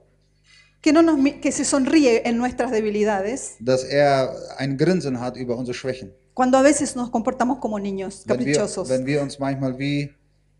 [0.81, 5.55] que, no nos, que se sonríe en nuestras debilidades dass er ein Grinsen hat über
[5.57, 6.13] unsere Schwächen.
[6.33, 8.89] cuando a veces nos comportamos como niños Wenn wir, caprichosos.
[8.89, 10.13] wenn wir uns manchmal wie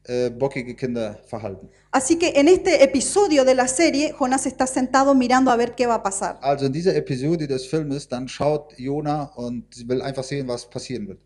[0.06, 1.70] äh, bockige Kinder verhalten.
[1.92, 5.88] Así que en este episodio de la serie, Jonás está sentado mirando a ver qué
[5.88, 6.38] va a pasar.
[6.42, 11.08] Also in dieser Episode des Filmes, dann schaut Jona und will einfach sehen, was passieren
[11.08, 11.20] wird.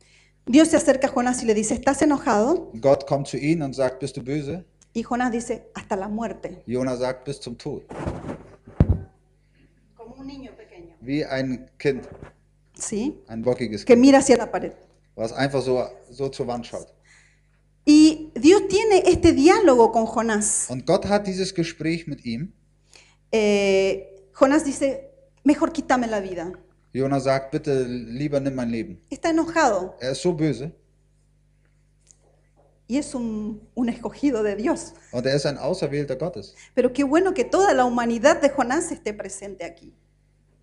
[0.46, 2.72] Dios se acerca a Jonás y le dice, ¿estás enojado?
[2.82, 4.64] Gott kommt zu ihm und sagt, bist du böse?
[4.94, 6.64] Y Jonás dice, hasta la muerte.
[6.68, 7.84] Jona sagt, bis zum Tod.
[9.96, 10.96] Como un niño pequeño.
[11.02, 12.08] Wie ein Kind,
[12.74, 13.18] ¿Sí?
[13.28, 14.74] ein bockiges Que Kind, mira hacia la pared.
[15.16, 16.94] was einfach so, so zur Wand schaut.
[17.90, 20.68] Y Dios tiene este diálogo con Jonás.
[20.70, 22.52] Und Gott hat dieses Gespräch mit ihm.
[23.32, 25.10] Eh, Jonás dice,
[25.46, 26.52] mejor quítame la vida.
[26.94, 29.00] Jona sagt, bitte lieber nimm mein Leben.
[29.10, 30.74] Está enojado Er ist so böse
[32.90, 34.94] y es un, un escogido de Dios.
[35.12, 36.56] und er ist ein Auserwählter Gottes.
[36.74, 39.94] Pero qué bueno que toda la humanidad de Jonás esté presente aquí.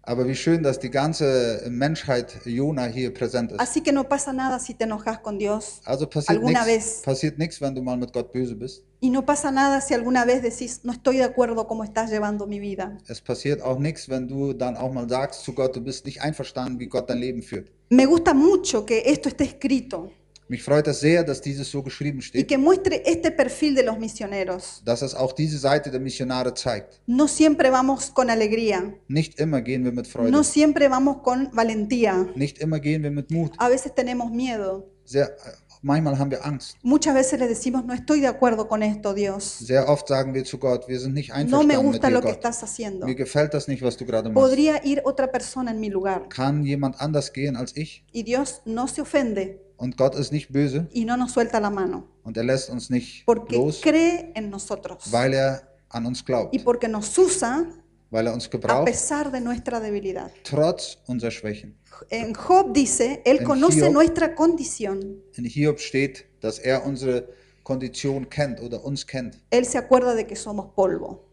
[0.06, 3.60] Aber wie schön, dass die ganze Menschheit Jona hier präsent ist.
[3.60, 5.80] Así que no pasa nada si te enojas con Dios.
[5.84, 7.02] Also passiert alguna nichts, vez.
[7.02, 8.82] passiert nichts, wenn du mal mit Gott böse bist.
[9.00, 12.46] Y no pasa nada si alguna vez decís, no estoy de acuerdo cómo estás llevando
[12.46, 12.98] mi vida.
[13.08, 16.20] Es passiert auch nichts, wenn du dann auch mal sagst zu Gott, du bist nicht
[16.20, 17.70] einverstanden, wie Gott dein Leben führt.
[17.88, 20.10] Me gusta mucho que esto esté escrito
[20.48, 23.82] Mich freut es sehr, dass dieses so geschrieben y steht, que muestre este perfil de
[23.82, 24.82] los misioneros.
[24.84, 27.00] dass es auch diese Seite der Missionare zeigt.
[27.06, 31.48] No siempre vamos con alegría, Nicht immer gehen wir mit Freude, no siempre vamos con
[31.52, 32.26] valentía.
[32.36, 33.52] nicht immer gehen wir mit Mut.
[33.58, 34.90] A veces tenemos miedo.
[35.06, 36.76] Sehr, äh, manchmal haben wir Angst.
[36.82, 39.58] Muchas veces le decimos, no estoy de acuerdo con esto, Dios.
[39.60, 42.12] Sehr oft sagen wir zu Gott, wir sind nicht No me einverstanden mit gusta dir,
[42.14, 42.36] lo que Gott.
[42.36, 43.06] estás haciendo.
[43.06, 44.46] Mir gefällt das nicht, was du gerade machst.
[44.46, 46.28] Podría ir otra persona en mi lugar.
[46.28, 48.04] Kann jemand anders gehen als ich?
[48.12, 51.70] Y Dios no se ofende Und Gott ist nicht böse y no nos suelta la
[51.70, 56.24] mano, und er lässt uns nicht porque los, cree en nosotros weil er an uns
[56.24, 57.66] glaubt, y porque nos usa
[58.10, 60.30] weil er uns a gebraucht, pesar de nuestra debilidad.
[60.44, 61.74] trotz unserer Schwächen.
[62.10, 65.22] En Job dice, Él En conoce Hiob- nuestra condición.
[65.36, 67.28] In Hiob steht, dass er unsere
[67.64, 69.40] Kondition kennt oder uns kennt.
[69.50, 71.24] Él se acuerda de que somos polvo.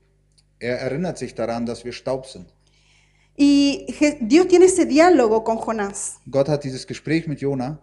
[0.60, 2.48] Er erinnert sich daran, dass wir Staub sind.
[3.38, 3.86] Y
[4.22, 6.20] Dios tiene ese diálogo con Jonás.
[6.30, 7.80] Gott hat dieses Gespräch mit Jona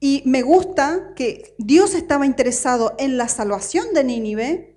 [0.00, 4.76] Y me gusta que Dios estaba interesado en la salvación de Nínive,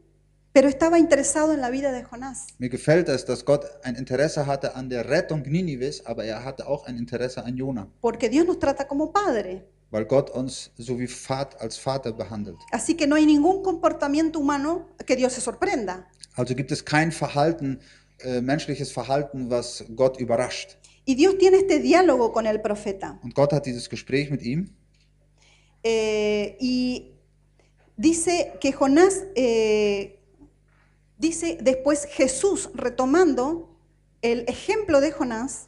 [0.53, 2.47] pero estaba interesado en la vida de Jonás.
[2.57, 6.67] Mir gefällt es, dass Gott ein Interesse hatte an der Rettung Ninives, aber er hatte
[6.67, 9.65] auch ein Interesse an Jona, Porque Dios nos trata como padre.
[9.91, 12.57] weil Gott uns so wie Vater, als Vater behandelt.
[12.72, 16.07] Así que no hay ningún comportamiento humano que Dios se sorprenda.
[16.36, 17.80] Also gibt es kein Verhalten,
[18.20, 20.78] äh, menschliches Verhalten, was Gott überrascht.
[21.05, 23.20] Y Dios tiene este diálogo con el profeta.
[23.24, 24.70] Und Gott hat dieses Gespräch mit ihm
[25.84, 27.13] Eh, y
[27.97, 30.19] dice que Jonás, eh,
[31.17, 33.77] dice después Jesús retomando
[34.21, 35.67] el ejemplo de Jonás,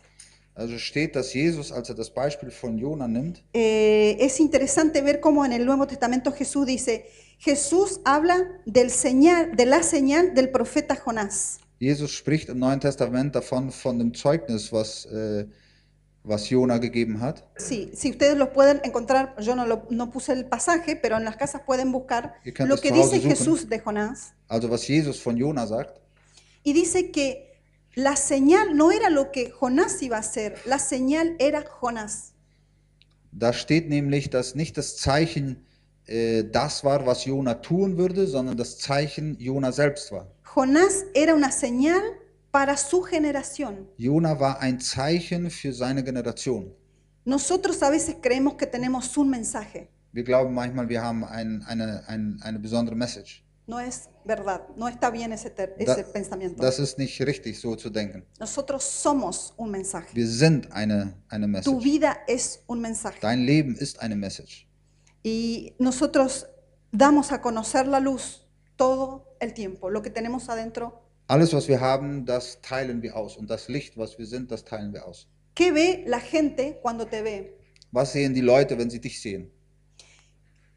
[0.53, 5.21] Also steht, dass Jesus, als er das Beispiel von Jona nimmt, eh, es interesante ver
[5.21, 7.05] cómo en el Nuevo Testamento Jesús dice,
[7.39, 8.35] Jesús habla
[8.65, 11.59] del señal, de la señal del profeta Jonás.
[11.79, 15.47] Jesus spricht im Neuen Testament davon, von dem Zeugnis, was, äh,
[16.23, 17.43] was Jona gegeben hat.
[17.57, 21.25] Sí, si ustedes lo pueden encontrar, yo no, lo- no puse el pasaje, pero en
[21.25, 23.37] las casas pueden buscar Ihr könnt lo es que zu Hause dice suchen.
[23.37, 24.33] Jesús de Jonás.
[24.47, 25.99] Also was Jesus von Jona sagt.
[26.63, 27.49] Y dice que
[27.95, 32.33] la señal no era lo que Jonás iba a hacer, la señal era Jonás.
[33.31, 35.65] Da steht nämlich, dass nicht das Zeichen
[36.05, 40.27] äh, das war, was Jona tun würde, sondern das Zeichen Jona selbst war.
[40.55, 42.01] Jonás era una señal
[42.51, 43.89] para su generación.
[43.97, 46.73] Jona war ein Zeichen für seine Generation.
[47.25, 49.89] Nosotros a veces creemos que tenemos un mensaje.
[50.11, 53.43] Wir glauben manchmal, wir haben ein, eine, ein, eine besondere Message.
[53.67, 56.61] No es verdad, no está bien ese, ter- Da, ese pensamiento.
[56.61, 58.25] das ist nicht richtig, so zu denken.
[58.39, 60.07] Nosotros somos un mensaje.
[60.13, 61.83] Wir sind eine, eine Tu Message.
[61.83, 63.19] vida es un mensaje.
[63.21, 64.67] Dein Leben ist eine Message.
[65.23, 66.47] Y nosotros
[66.91, 68.45] damos a conocer la luz
[68.75, 69.89] todo el tiempo.
[69.89, 71.00] Lo que tenemos adentro,
[71.33, 73.37] Alles, was wir haben, das teilen wir aus.
[73.37, 75.27] Und das Licht, was wir sind, das teilen wir aus.
[75.55, 77.53] ¿qué ve la gente cuando te ve?
[77.91, 79.51] Was sehen die Leute, wenn sie dich sehen?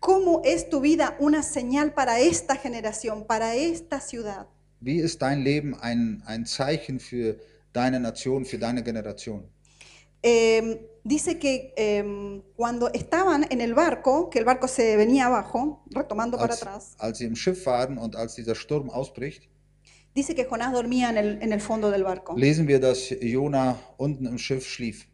[0.00, 4.46] ¿Cómo es tu vida una señal para esta generación, para esta ciudad?
[4.80, 7.38] Wie ist dein Leben ein, ein Zeichen für
[7.72, 9.48] deine Nation, für deine Generation?
[10.22, 15.82] Eh, dice que eh, cuando estaban en el barco, que el barco se venía abajo,
[15.90, 19.48] retomando para Als, atrás, als sie im Schiff waren und als dieser Sturm ausbricht,
[20.14, 22.34] dice que Jonás dormía en el, en el fondo del barco.
[22.36, 25.06] lesen wir, dass Jona unten im Schiff schlief.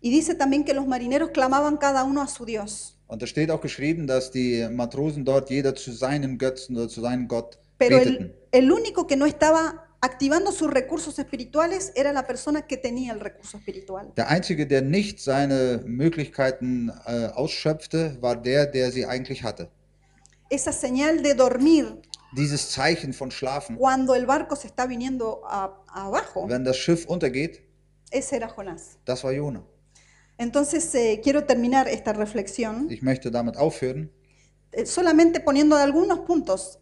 [0.00, 2.96] Y dice también que los marineros clamaban cada uno a su Dios.
[3.08, 7.00] Und es steht auch geschrieben, dass die Matrosen dort jeder zu seinem Götzen oder zu
[7.00, 8.34] seinem Gott Pero beteten.
[8.52, 13.12] el, el único que no estaba activando sus recursos espirituales era la persona que tenía
[13.12, 14.12] el recurso espiritual.
[14.16, 19.68] Der Einzige, der nicht seine Möglichkeiten äh, ausschöpfte, war der, der sie eigentlich hatte.
[20.50, 21.98] Esa señal de dormir
[22.32, 23.76] Dieses Zeichen von Schlafen.
[23.76, 27.62] cuando el barco se está viniendo a- abajo, Wenn das Schiff untergeht,
[28.10, 28.98] ese era Jonás.
[29.04, 29.62] das war Jona.
[30.36, 34.10] Entonces eh, quiero terminar esta reflexión Ich möchte damit aufhören,
[34.72, 36.78] eh, solamente poniendo algunos puntos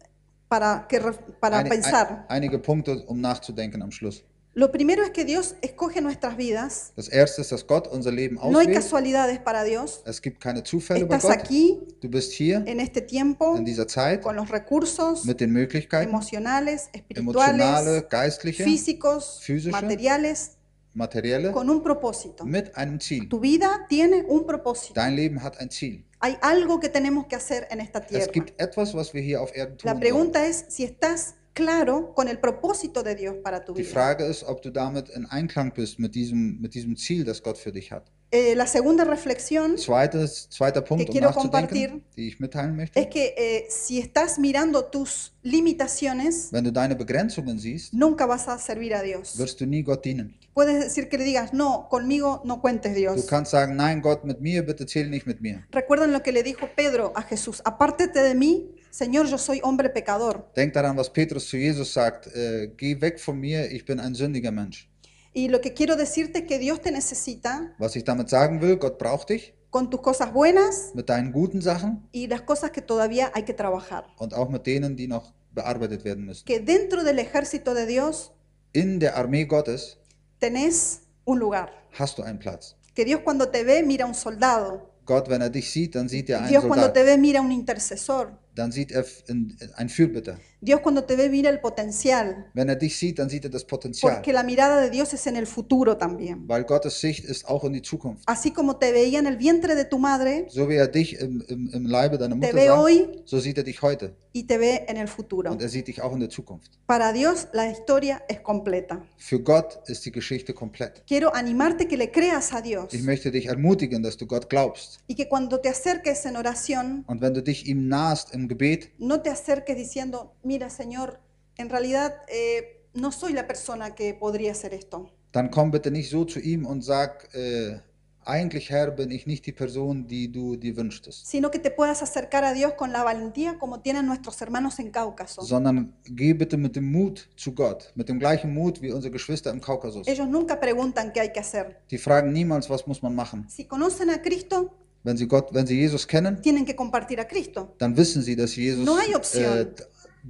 [0.49, 0.99] para, que,
[1.39, 2.25] para Einig- pensar.
[2.29, 4.23] ein, einige Punkte, um nachzudenken am Schluss.
[4.57, 6.91] Lo primero es que Dios escoge nuestras vidas.
[6.95, 10.01] Das erste ist, dass Gott unser Leben No hay casualidades para Dios.
[10.07, 11.43] Es gibt keine Zufälle bei Estás Gott.
[11.45, 15.51] aquí Du bist hier en este tiempo in dieser Zeit con los recursos mit den
[15.51, 20.57] Möglichkeiten, emocionales, emotionale, espirituales, geistliche, físicos, physische, materiales,
[20.95, 22.43] materielle, con un propósito.
[22.43, 23.29] mit einem Ziel.
[23.29, 24.95] Tu vida tiene un propósito.
[24.95, 26.03] Dein Leben hat ein Ziel.
[26.19, 28.31] Hay algo que tenemos que hacer en esta Es tierra.
[28.31, 29.99] gibt etwas, was wir hier auf Erden tun La sollen.
[29.99, 33.93] pregunta es si estás claro con el propósito de Dios para tu Die vida.
[33.93, 37.57] Frage ist, ob du damit in Einklang bist mit diesem, mit diesem Ziel, das Gott
[37.57, 38.03] für dich hat.
[38.29, 42.01] Eh, la segunda reflexión Zweites, zweiter Punkt, Que um quiero nachzudenken, compartir.
[42.17, 42.99] die ich mitteilen möchte.
[42.99, 48.47] es que eh, si estás mirando tus limitaciones, Wenn du deine Begrenzungen siehst, nunca vas
[48.49, 49.37] a servir a Dios.
[49.37, 50.35] wirst du nie Gott dienen.
[50.53, 53.27] Puedes decir que le digas, no, conmigo no cuentes Du Dios.
[53.27, 55.65] kannst sagen, nein, Gott, mit mir, bitte zähl nicht mit mir.
[55.71, 59.91] Recuerdan lo que le dijo Pedro a Jesús, apártete de mí, Señor, yo soy hombre
[59.91, 60.51] pecador.
[60.55, 64.15] Denk daran, was Petrus zu Jesus sagt, äh, geh weg von mir, ich bin ein
[64.15, 64.89] sündiger Mensch.
[65.35, 68.77] Y lo que quiero decirte es que Dios te necesita Was ich damit sagen will,
[68.77, 72.81] Gott braucht dich con tus cosas buenas mit deinen guten Sachen y las cosas que
[72.81, 74.07] todavía hay que trabajar.
[74.17, 76.45] und auch mit denen, die noch bearbeitet werden müssen.
[76.45, 78.31] Que dentro del ejército de Dios
[78.73, 79.99] In der Armee Gottes
[80.39, 81.69] tenés un lugar.
[81.99, 82.75] hast du einen Platz.
[82.95, 84.89] Que Dios cuando te ve mira un soldado.
[85.05, 87.51] Gott, wenn er dich sieht, dann sieht er einen Dios cuando te ve mira un
[87.51, 88.31] intercesor.
[88.57, 90.39] Dann sieht er in- einen Fürbitter.
[90.59, 92.47] Dios cuando te ve mira el potencial.
[92.53, 94.11] Wenn er dich sieht, dann sieht er das Potenzial.
[94.13, 96.47] Porque la mirada de Dios es en el futuro también.
[96.47, 98.23] Weil Gottes Sicht ist auch in die Zukunft.
[98.27, 101.43] Así como te veía en el vientre de tu madre, So wie er dich im,
[101.47, 104.15] im, im Leibe deiner te ve sah, hoy so sieht er dich heute.
[104.33, 105.51] y te ve en el futuro.
[105.51, 106.71] Und er sieht dich auch in der Zukunft.
[106.85, 109.01] Para Dios la historia es completa.
[109.17, 111.03] Für Gott ist die Geschichte komplett.
[111.07, 114.99] Quiero animarte que le creas a Dios Ich möchte dich ermutigen, dass du Gott glaubst.
[115.07, 118.89] y que cuando te acerques en oración, Und wenn du dich ihm nahst im Gebet,
[118.99, 121.19] no te acerques diciendo, mira Señor,
[121.57, 125.09] en realidad eh, no soy la persona que podría hacer esto.
[125.33, 127.79] dann komm bitte nicht so zu ihm und sag, äh,
[128.25, 131.25] eigentlich Herr, bin ich nicht die Person, die du dir wünschtest.
[131.27, 134.91] sino que te puedas acercar a Dios con la valentía como tienen nuestros hermanos en
[134.91, 135.41] Cáucaso.
[135.43, 139.51] Sondern geh bitte mit dem Mut zu Gott, mit dem gleichen Mut wie unsere Geschwister
[139.51, 140.07] im Kaukasus.
[140.07, 141.77] Ellos nunca preguntan qué hay que hacer.
[141.91, 143.45] Die fragen niemals, was muss man machen.
[143.49, 144.71] Si conocen a Cristo,
[145.03, 147.75] Wenn sie Gott, wenn sie Jesus kennen, tienen que compartir a Cristo.
[147.77, 149.45] dann wissen sie, dass Jesus No hay opción.
[149.59, 149.65] äh,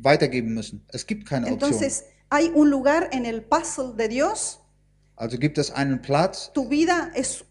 [0.02, 0.86] weitergeben müssen.
[0.90, 1.72] Es gibt keine Option.
[1.72, 4.60] Entonces, hay un lugar en el puzzle de Dios.
[5.16, 6.52] Also gibt es einen Platz.
[6.54, 7.44] Tu vida es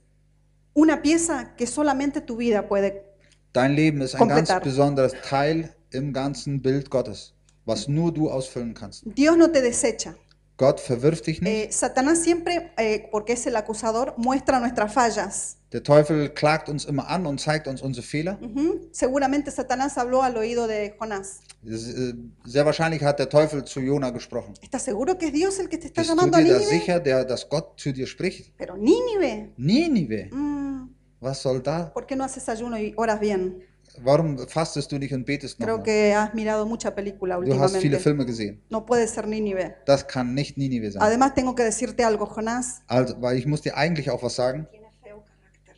[0.74, 3.04] una pieza que solamente tu vida puede.
[3.52, 4.60] Dein Leben ist ein Completar.
[4.60, 7.34] ganz besonderes Teil im ganzen Bild Gottes,
[7.64, 9.04] was nur du ausfüllen kannst.
[9.16, 10.14] Dios no te desecha.
[10.56, 11.68] Gott verwirft dich nicht.
[11.68, 15.56] Eh, Satanás siempre, eh, porque es el acusador, muestra nuestras fallas.
[15.72, 18.38] Der Teufel klagt uns immer an und zeigt uns unsere Fehler.
[18.40, 18.88] Ujú.
[18.92, 21.40] Seguramente Satanás habló al oído de Jonás.
[21.64, 24.54] Äh, Sehr wahrscheinlich hat der Teufel zu Jona gesprochen.
[24.62, 26.58] ¿Estás seguro que es Dios el que te está Bist du llamando a dir da
[26.60, 26.70] Nínive?
[26.80, 28.52] sicher, der, dass Gott zu dir spricht?
[28.56, 30.88] Pero Nínive, Ninive, mm,
[31.20, 31.92] was soll da?
[31.92, 33.62] ¿por qué no haces ayuno y oras bien?
[34.02, 35.84] Warum fastest du nicht und betest Creo nochmal?
[35.84, 38.00] que has mirado mucha película Du hast viele últimamente.
[38.00, 38.62] Filme gesehen.
[38.70, 39.76] No puede ser Nínive.
[39.86, 41.02] Das kann nicht Ninive sein.
[41.02, 42.82] Además, tengo que decirte algo, Jonás.
[42.88, 44.66] Also, weil ich muss dir eigentlich auch was sagen.
[44.70, 45.74] Tiene feo carácter.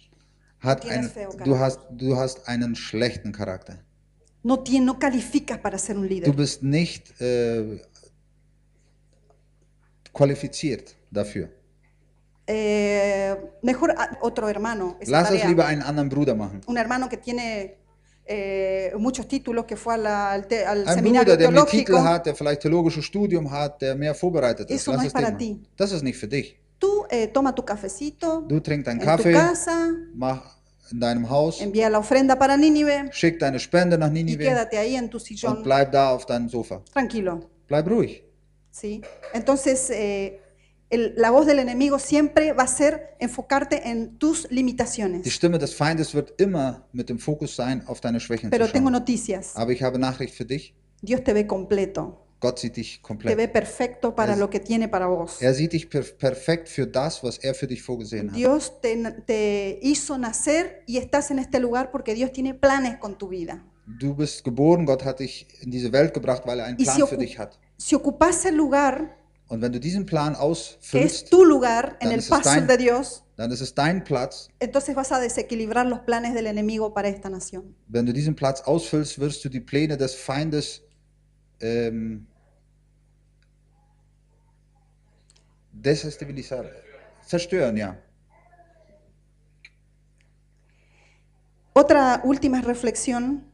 [0.61, 3.79] Hat Tienes feo du, hast, du hast einen schlechten Charakter.
[4.43, 6.33] No, tiene, no calificas para ser un Du líder.
[6.33, 7.81] bist nicht äh,
[10.13, 11.51] qualifiziert dafür.
[12.47, 14.97] Eh, mejor a- otro hermano.
[15.01, 15.49] esa Lass es tarea.
[15.49, 16.61] lieber einen anderen Bruder machen.
[16.67, 17.77] Un hermano que tiene
[18.29, 21.65] eh, muchos títulos, que fue a la- al, te- al Ein seminario Bruder, der mehr
[21.65, 21.93] teológico.
[21.93, 24.83] Titel hat, der vielleicht theologisches Studium hat, der mehr vorbereitet ist.
[24.83, 25.61] Eso no Lass es para ti.
[25.77, 26.57] Das ist nicht für dich.
[26.79, 30.43] Tú eh, toma tu cafecito Du trink deinen en tu Kaffee, casa, mach
[30.93, 34.79] in deinem Haus, envía la ofrenda para Nínive schick deine Spende nach y Ninive quédate
[34.79, 36.81] ahí en tu und sillón bleib da auf deinem Sofa.
[36.93, 37.41] tranquilo.
[37.67, 38.23] Bleib ruhig.
[38.71, 39.03] ¿sí?
[39.35, 40.41] Entonces, eh,
[40.91, 45.27] el- la voz del enemigo siempre va a ser enfocarte en tus Die limitaciones.
[45.33, 48.87] Stimme des Feindes wird immer mit dem Fokus sein, auf deine Schwächen Pero zu tengo
[48.89, 48.93] schauen.
[49.01, 49.55] noticias.
[49.57, 50.75] Aber ich habe Nachricht für dich.
[51.03, 52.25] Dios te ve completo.
[52.41, 53.37] Gott sieht dich te komplett.
[53.37, 55.43] ve perfecto para Es- lo que tiene para vos.
[55.43, 58.37] Er sieht dich per perfekt für das, was er für dich vorgesehen hat.
[58.37, 63.19] Dios te, te hizo nacer y estás en este lugar porque Dios tiene planes con
[63.19, 63.65] tu vida.
[63.87, 67.09] Du bist geboren, Gott hat dich in diese Welt gebracht, weil er einen Y Plan
[67.09, 67.59] für dich hat.
[67.77, 69.17] si ocupas el lugar
[69.49, 72.51] Und wenn du diesen Plan es ausfüllst, tu lugar en Dann el ist es paso
[72.51, 74.49] dein- de Dios, dann ist es dein Platz.
[74.61, 77.75] entonces vas a desequilibrar los planes del enemigo para esta nación.
[77.89, 80.83] Wenn du diesen Platz ausfüllst, wirst du die Pläne des Feindes
[81.61, 82.27] ähm,
[85.73, 86.65] desestabilisar,
[87.27, 87.97] zerstören, ja.
[91.75, 93.45] Otra última reflexión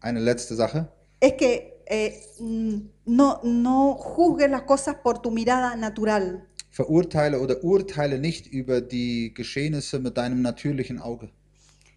[0.00, 0.88] Eine letzte Sache.
[1.20, 2.76] es que eh, mm,
[3.06, 6.46] no, no juzgues las cosas por tu mirada natural.
[6.70, 11.30] Verurteile oder urteile nicht über die Geschehnisse mit deinem natürlichen Auge,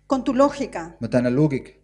[0.07, 1.75] con tu lógica, mit deiner Logik,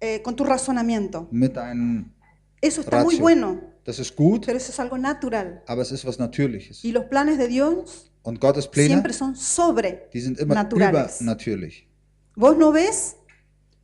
[0.00, 1.26] eh, con tu razonamiento.
[1.30, 2.12] mit deinem
[2.60, 3.22] Eso está muy Ratio.
[3.22, 5.62] bueno, Das ist gut, pero eso es algo natural.
[5.66, 6.84] aber es ist was Natürliches.
[6.84, 10.08] Y los planes de Dios Und Gottes Pläne, siempre son sobre.
[10.12, 11.20] die sind immer naturales.
[11.20, 11.88] übernatürlich.
[12.36, 13.16] Vos no ves,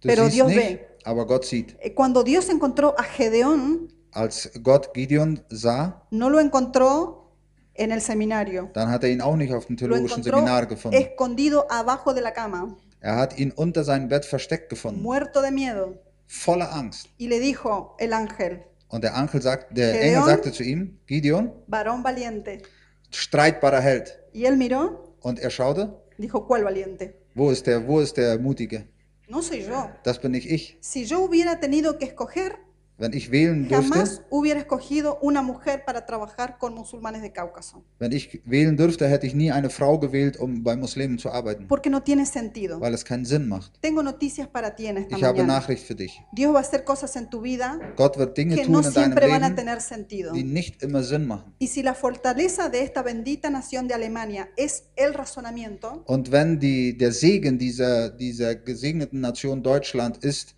[0.03, 0.89] Du Pero Dios nicht, ve.
[1.05, 1.77] Aber Gott sieht.
[1.81, 7.33] eh, cuando Dios encontró a Gedeón, Als Gott Gideon sah, no lo encontró
[7.75, 8.71] en el seminario.
[8.73, 10.97] dann hat er ihn auch nicht auf dem Lo theologischen encontró Seminar gefunden.
[10.97, 15.51] escondido abajo de la cama, Er hat ihn unter seinem Bett versteckt gefunden, muerto de
[15.51, 15.99] miedo.
[16.27, 17.09] voller Angst.
[17.19, 20.09] Y le dijo el ángel, Und der, Ankel sagt, der Gideon?
[20.09, 22.63] Engel sagte zu ihm, Gideon, varón valiente.
[23.11, 24.19] streitbarer Held.
[24.33, 27.15] Y él miró, Und er schaute, dijo, ¿cuál valiente?
[27.35, 28.87] wo ist der, wo ist der Mutige?
[29.29, 29.91] No soy yo.
[30.03, 30.77] Das bin nicht ich.
[30.81, 32.59] Si yo hubiera tenido que escoger,
[32.97, 37.83] Wenn ich wählen dürfte, jamás hubiera escogido una mujer para trabajar con musulmanes de Cáucaso,
[37.99, 41.67] wenn ich wählen dürfte, hätte ich nie eine Frau gewählt, um bei Muslimen zu arbeiten,
[41.67, 42.79] porque no tiene sentido.
[42.81, 43.73] weil es keinen Sinn macht.
[43.83, 45.55] Tengo noticias para ti en esta Ich habe mañana.
[45.59, 46.23] Nachricht für dich.
[46.33, 48.85] Dios va a hacer cosas en tu vida Gott wird Dinge que tun no in
[48.85, 50.33] deinem siempre van a Leben, tener sentido.
[50.33, 51.53] die nicht immer Sinn machen.
[51.59, 56.61] Y si la fortaleza de esta bendita nación de Alemania es el razonamiento, Und wenn
[56.61, 60.55] die, der Segen dieser, dieser gesegneten Nation Deutschland ist,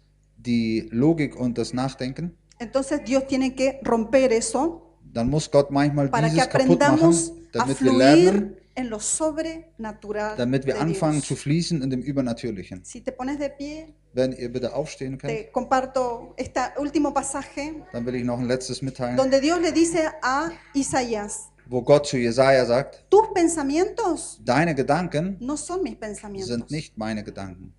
[0.47, 4.83] die Logik und das Nachdenken, entonces Dios tiene que romper eso
[5.13, 8.89] dann muss Gott manchmal para que dieses kaputt machen, a damit wir lernen, fluir en
[8.91, 11.29] lo sobrenatural damit wir de anfangen Dios.
[11.29, 12.81] zu fließen in dem Übernatürlichen.
[12.85, 17.83] Si te pones de pie, Wenn ihr bitte aufstehen könnt, te comparto este último pasaje
[17.93, 22.07] dann will ich noch ein letztes mitteilen, donde Dios le dice a Isaías, wo Gott
[22.07, 27.73] zu Jesaja sagt: tus pensamientos Deine Gedanken no son mis pensamientos, sind nicht meine Gedanken.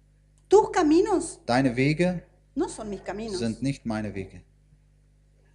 [0.50, 2.24] tus caminos Deine Wege
[2.58, 3.40] no son mis caminos.
[3.40, 4.44] sind nicht meine Wege.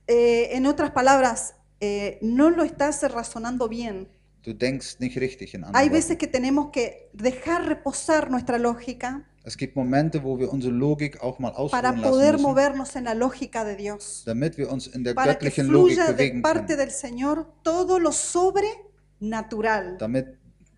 [0.06, 4.08] Eh, en otras palabras, eh, no lo estás razonando bien.
[4.42, 9.56] Du denkst nicht richtig in Hay veces que tenemos que dejar reposar nuestra lógica Es
[9.56, 13.04] gibt Momente, wo wir unsere Logik auch mal para ausruhen poder lassen müssen, movernos en
[13.04, 16.74] la lógica de Dios, damit wir uns in der para que Logik fluya de parte
[16.74, 16.78] können.
[16.78, 19.98] del Señor todo lo sobrenatural.
[19.98, 20.26] Damit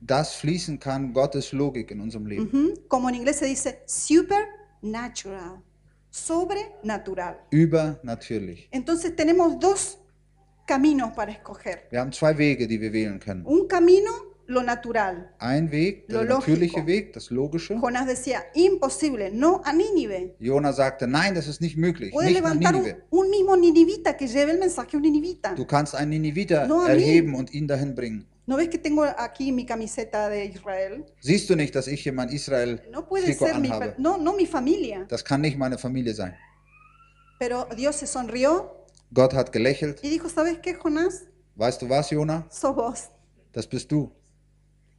[0.01, 2.49] das fließen kann, Gottes Logik in unserem Leben.
[2.49, 5.63] Ujú, Como en inglés se dice supernatural,
[6.15, 7.37] sobrenatural.
[7.51, 8.69] Übernatürlich.
[8.71, 9.99] Entonces tenemos dos
[10.67, 11.79] caminos para escoger.
[11.91, 13.45] Wir haben zwei Wege, die wir wählen können.
[13.45, 14.11] Un camino,
[14.47, 15.31] lo natural.
[15.39, 16.87] Ein Weg, der Lo natürliche lógico.
[16.87, 17.75] Weg, das Logische.
[17.75, 20.37] Jonás decía, imposible, no a Nínive.
[20.39, 22.75] Jona sagte, nein, das ist nicht möglich, Puede nicht nach levantar
[23.11, 25.55] un, mismo ninivita que lleve el mensaje a un ninivita.
[25.55, 26.91] Du kannst einen Niniviter No a mí.
[26.93, 28.27] erheben und ihn dahin bringen.
[28.47, 31.05] ¿No ves que tengo aquí mi camiseta de Israel?
[31.21, 33.95] Siehst du nicht, dass ich hier mein Israel No puede Trikot ser mi, fa- anhabe?
[33.99, 35.07] no, no mi familia.
[35.09, 36.35] Das kann nicht meine Familie sein.
[37.39, 40.01] Pero Dios se sonrió Gott hat gelächelt.
[40.03, 41.25] y dijo, ¿sabes qué, Jonás?
[41.57, 42.47] Weißt du was, Jona?
[42.51, 43.09] Sos vos.
[43.53, 44.11] Das bist du.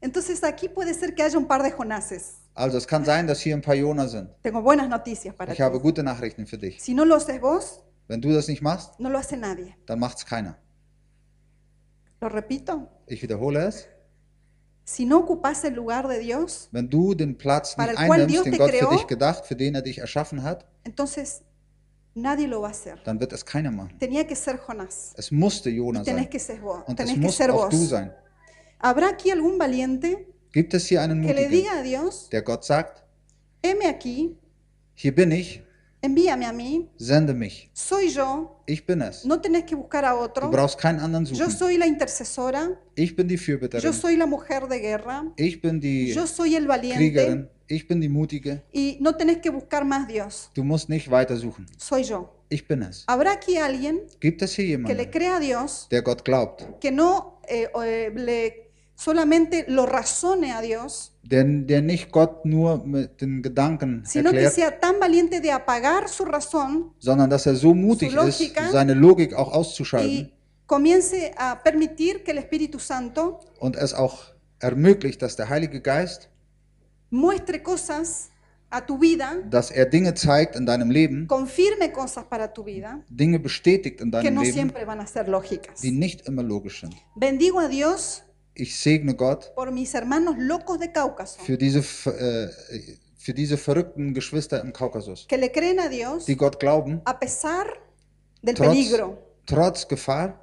[0.01, 2.35] Entonces aquí puede ser que haya un par de Jonases.
[2.53, 4.29] Also es kann sein, dass hier ein paar Jona sind.
[4.41, 5.63] Tengo buenas noticias para Ich ti.
[5.63, 6.81] habe gute Nachrichten für dich.
[6.81, 9.75] Si no lo haces vos, Wenn du das nicht machst, no lo hace nadie.
[9.87, 10.57] dann macht's keiner.
[12.25, 12.87] Lo repito.
[13.07, 13.87] Ich wiederhole es.
[14.83, 18.71] Si no ocupas el lugar de Dios, Wenn du den Platz nicht einnimmst, den Gott
[18.71, 21.41] für creó, dich gedacht, für den er dich erschaffen hat, entonces
[22.15, 22.97] nadie lo va a hacer.
[23.03, 23.97] dann wird es keiner machen.
[23.99, 25.13] Tenía que ser Jonás.
[25.17, 26.29] Es musste Y Jona tenés sein.
[26.29, 26.83] que ser vos.
[26.87, 27.69] Und es Tenés que muss ser auch vos.
[27.71, 28.11] du sein.
[28.79, 32.41] ¿Habrá aquí algún valiente Gibt es hier einen que le Mutigen, diga a Dios, der
[32.43, 33.03] Gott sagt,
[33.63, 34.37] heme aquí,
[34.95, 35.61] hier bin ich,
[36.01, 37.69] envíame a mí, sende mich.
[37.73, 39.25] soy yo, Ich bin es.
[39.25, 43.15] no tenés que buscar a Du otro, brauchst keinen anderen yo soy la intercesora, Ich
[43.15, 46.97] bin die yo soy la mujer de guerra, Ich bin die yo soy el valiente
[46.97, 47.49] Kriegerin.
[47.67, 48.61] Ich bin die Mutige.
[48.71, 51.65] y no tenés que buscar más Dios, Du musst nicht weiter suchen.
[51.77, 52.31] soy yo.
[52.49, 53.03] Ich bin es.
[53.07, 56.91] ¿Habrá aquí alguien Gibt es hier que le crea a Dios, der Gott glaubt, que
[56.91, 58.64] no eh, eh, le
[58.95, 64.37] solamente lo razone a Dios, der, der nicht Gott nur mit den Gedanken sino que
[64.37, 68.39] erklärt, sea tan valiente de apagar su razón sondern dass er so mutig Su ist,
[68.39, 70.31] lógica seine Logik auch auszuschalten
[70.65, 76.29] comience a permitir que el Espíritu Santo und es auch ermöglicht, dass der Heilige Geist,
[77.09, 78.29] muestre cosas
[78.69, 82.99] a tu vida, dass er Dinge zeigt in deinem Leben, confirme cosas para tu vida
[83.09, 85.81] Dinge bestätigt in que deinem no Leben, siempre van a ser lógicas.
[85.81, 86.95] die nicht immer logisch sind.
[87.15, 88.23] Bendigo a Dios
[88.57, 92.49] Ich segne Gott por mis hermanos locos de Cáucaso, für diese, äh,
[93.17, 97.13] für diese verrückten Geschwister im Kaukasus, que le creen a Dios die Gott glauben, a
[97.13, 97.65] pesar
[98.41, 100.39] del trotz, peligro trotz Gefahr,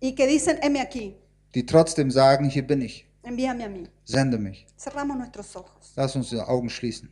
[0.00, 1.14] y que dicen, heme aquí,
[1.54, 3.86] die trotzdem sagen, hier bin ich, envíame a mí.
[4.04, 4.66] sende mich.
[4.76, 5.92] Cerramos nuestros ojos.
[5.94, 7.08] Lass uns die Augen schließen.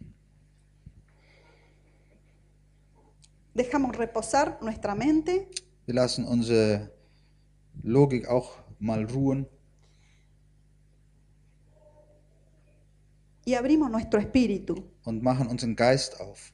[3.55, 5.47] Dejamos reposar nuestra mente
[5.87, 6.91] Wir lassen unsere
[7.85, 9.47] Logik auch mal ruhen
[13.45, 14.75] y abrimos nuestro espíritu
[15.05, 16.53] und machen unseren Geist auf.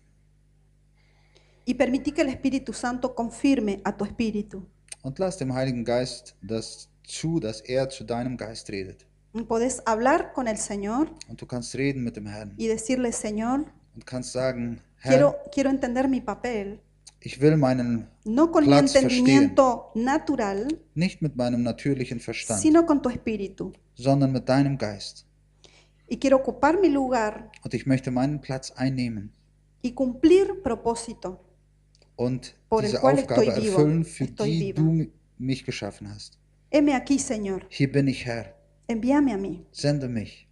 [1.65, 4.67] y permití que el Espíritu Santo confirme a tu espíritu.
[5.03, 9.07] Und lass dem Heiligen Geist das zu, dass er zu deinem Geist redet.
[9.47, 13.65] Podés hablar con el Señor Und du kannst reden mit dem Herrn y decirle, Señor,
[13.95, 16.81] und kannst sagen, Herr, quiero, entender mi papel,
[17.21, 22.85] ich will meinen no con mi Platz entendimiento natural, nicht mit meinem natürlichen Verstand, sino
[22.85, 23.73] con tu espíritu.
[23.95, 25.25] sondern mit deinem Geist.
[26.13, 29.33] Y quiero ocupar mi lugar Und ich möchte meinen Platz einnehmen
[29.83, 31.39] y cumplir propósito.
[32.17, 34.83] und Por el diese cual Aufgabe estoy vivo, erfüllen, für estoy die viva.
[34.83, 36.39] du mich geschaffen hast.
[36.71, 38.55] Heme aquí, Señor, Hier bin ich Herr,
[38.89, 39.65] envíame a mí.
[39.73, 40.47] sende mich.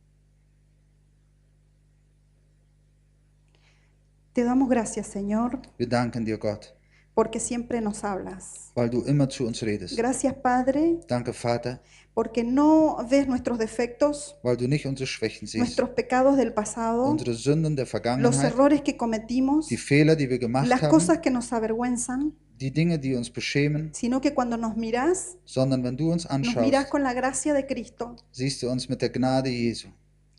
[4.33, 6.75] Te damos gracias, Señor, Wir danken dir, Gott,
[7.15, 8.71] porque siempre nos hablas.
[8.75, 9.97] weil du immer zu uns redest.
[9.97, 11.81] Gracias, Padre, Danke, Vater,
[12.19, 17.05] porque no ves nuestros defectos, weil du nicht unsere Schwächen siehst, nuestros pecados del pasado,
[17.05, 20.91] unsere Sünden der los Vergangenheit, errores que cometimos, die Fehler, die wir gemacht las haben,
[20.91, 25.85] cosas que nos avergüenzan, die Dinge, die uns beschämen, sino que cuando nos mirás, sondern
[25.85, 29.01] wenn du uns nos anschaust, mirás con la gracia de Cristo siehst du uns mit
[29.01, 29.87] der Gnade Jesu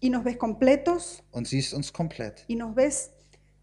[0.02, 2.44] y nos ves completos und siehst uns komplett.
[2.50, 3.12] y nos ves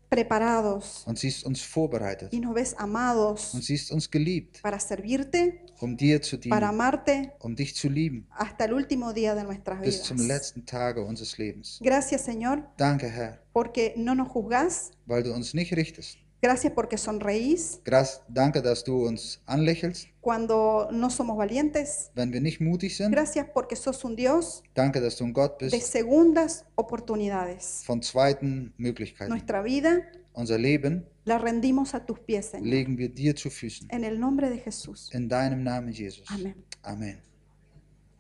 [0.09, 5.55] preparados und siehst uns vorbereitet y nos ves amados und siehst uns geliebt, para servirte,
[5.81, 9.81] um dir zu para amarte um dich zu lieben, hasta el último día de nuestras
[9.81, 10.29] bis zum vidas.
[10.29, 11.79] letzten Tage unseres Lebens.
[11.83, 14.91] Gracias, Señor, Danke, Herr, porque no nos juzgás.
[15.07, 16.19] weil du uns nicht richtest.
[16.43, 22.11] Gracias porque sonreís Gras- Danke, dass du uns anlächelst, cuando no somos valientes.
[22.15, 23.13] wenn wir nicht mutig sind.
[23.13, 27.83] Gracias porque sos un Dios Danke, dass du ein Gott de bist segundas oportunidades.
[27.87, 29.31] von zweiten Möglichkeiten.
[29.31, 30.03] Nuestra vida
[30.35, 32.67] Unser Leben la rendimos a tus pies, Señor.
[32.67, 33.89] legen wir dir zu Füßen.
[33.91, 35.11] En el nombre de Jesús.
[35.15, 36.27] In deinem Namen, Jesus.
[36.31, 36.55] Amén.
[36.83, 37.19] Amen.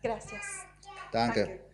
[0.02, 0.42] Gracias.
[1.12, 1.40] Danke.
[1.44, 1.65] Danke.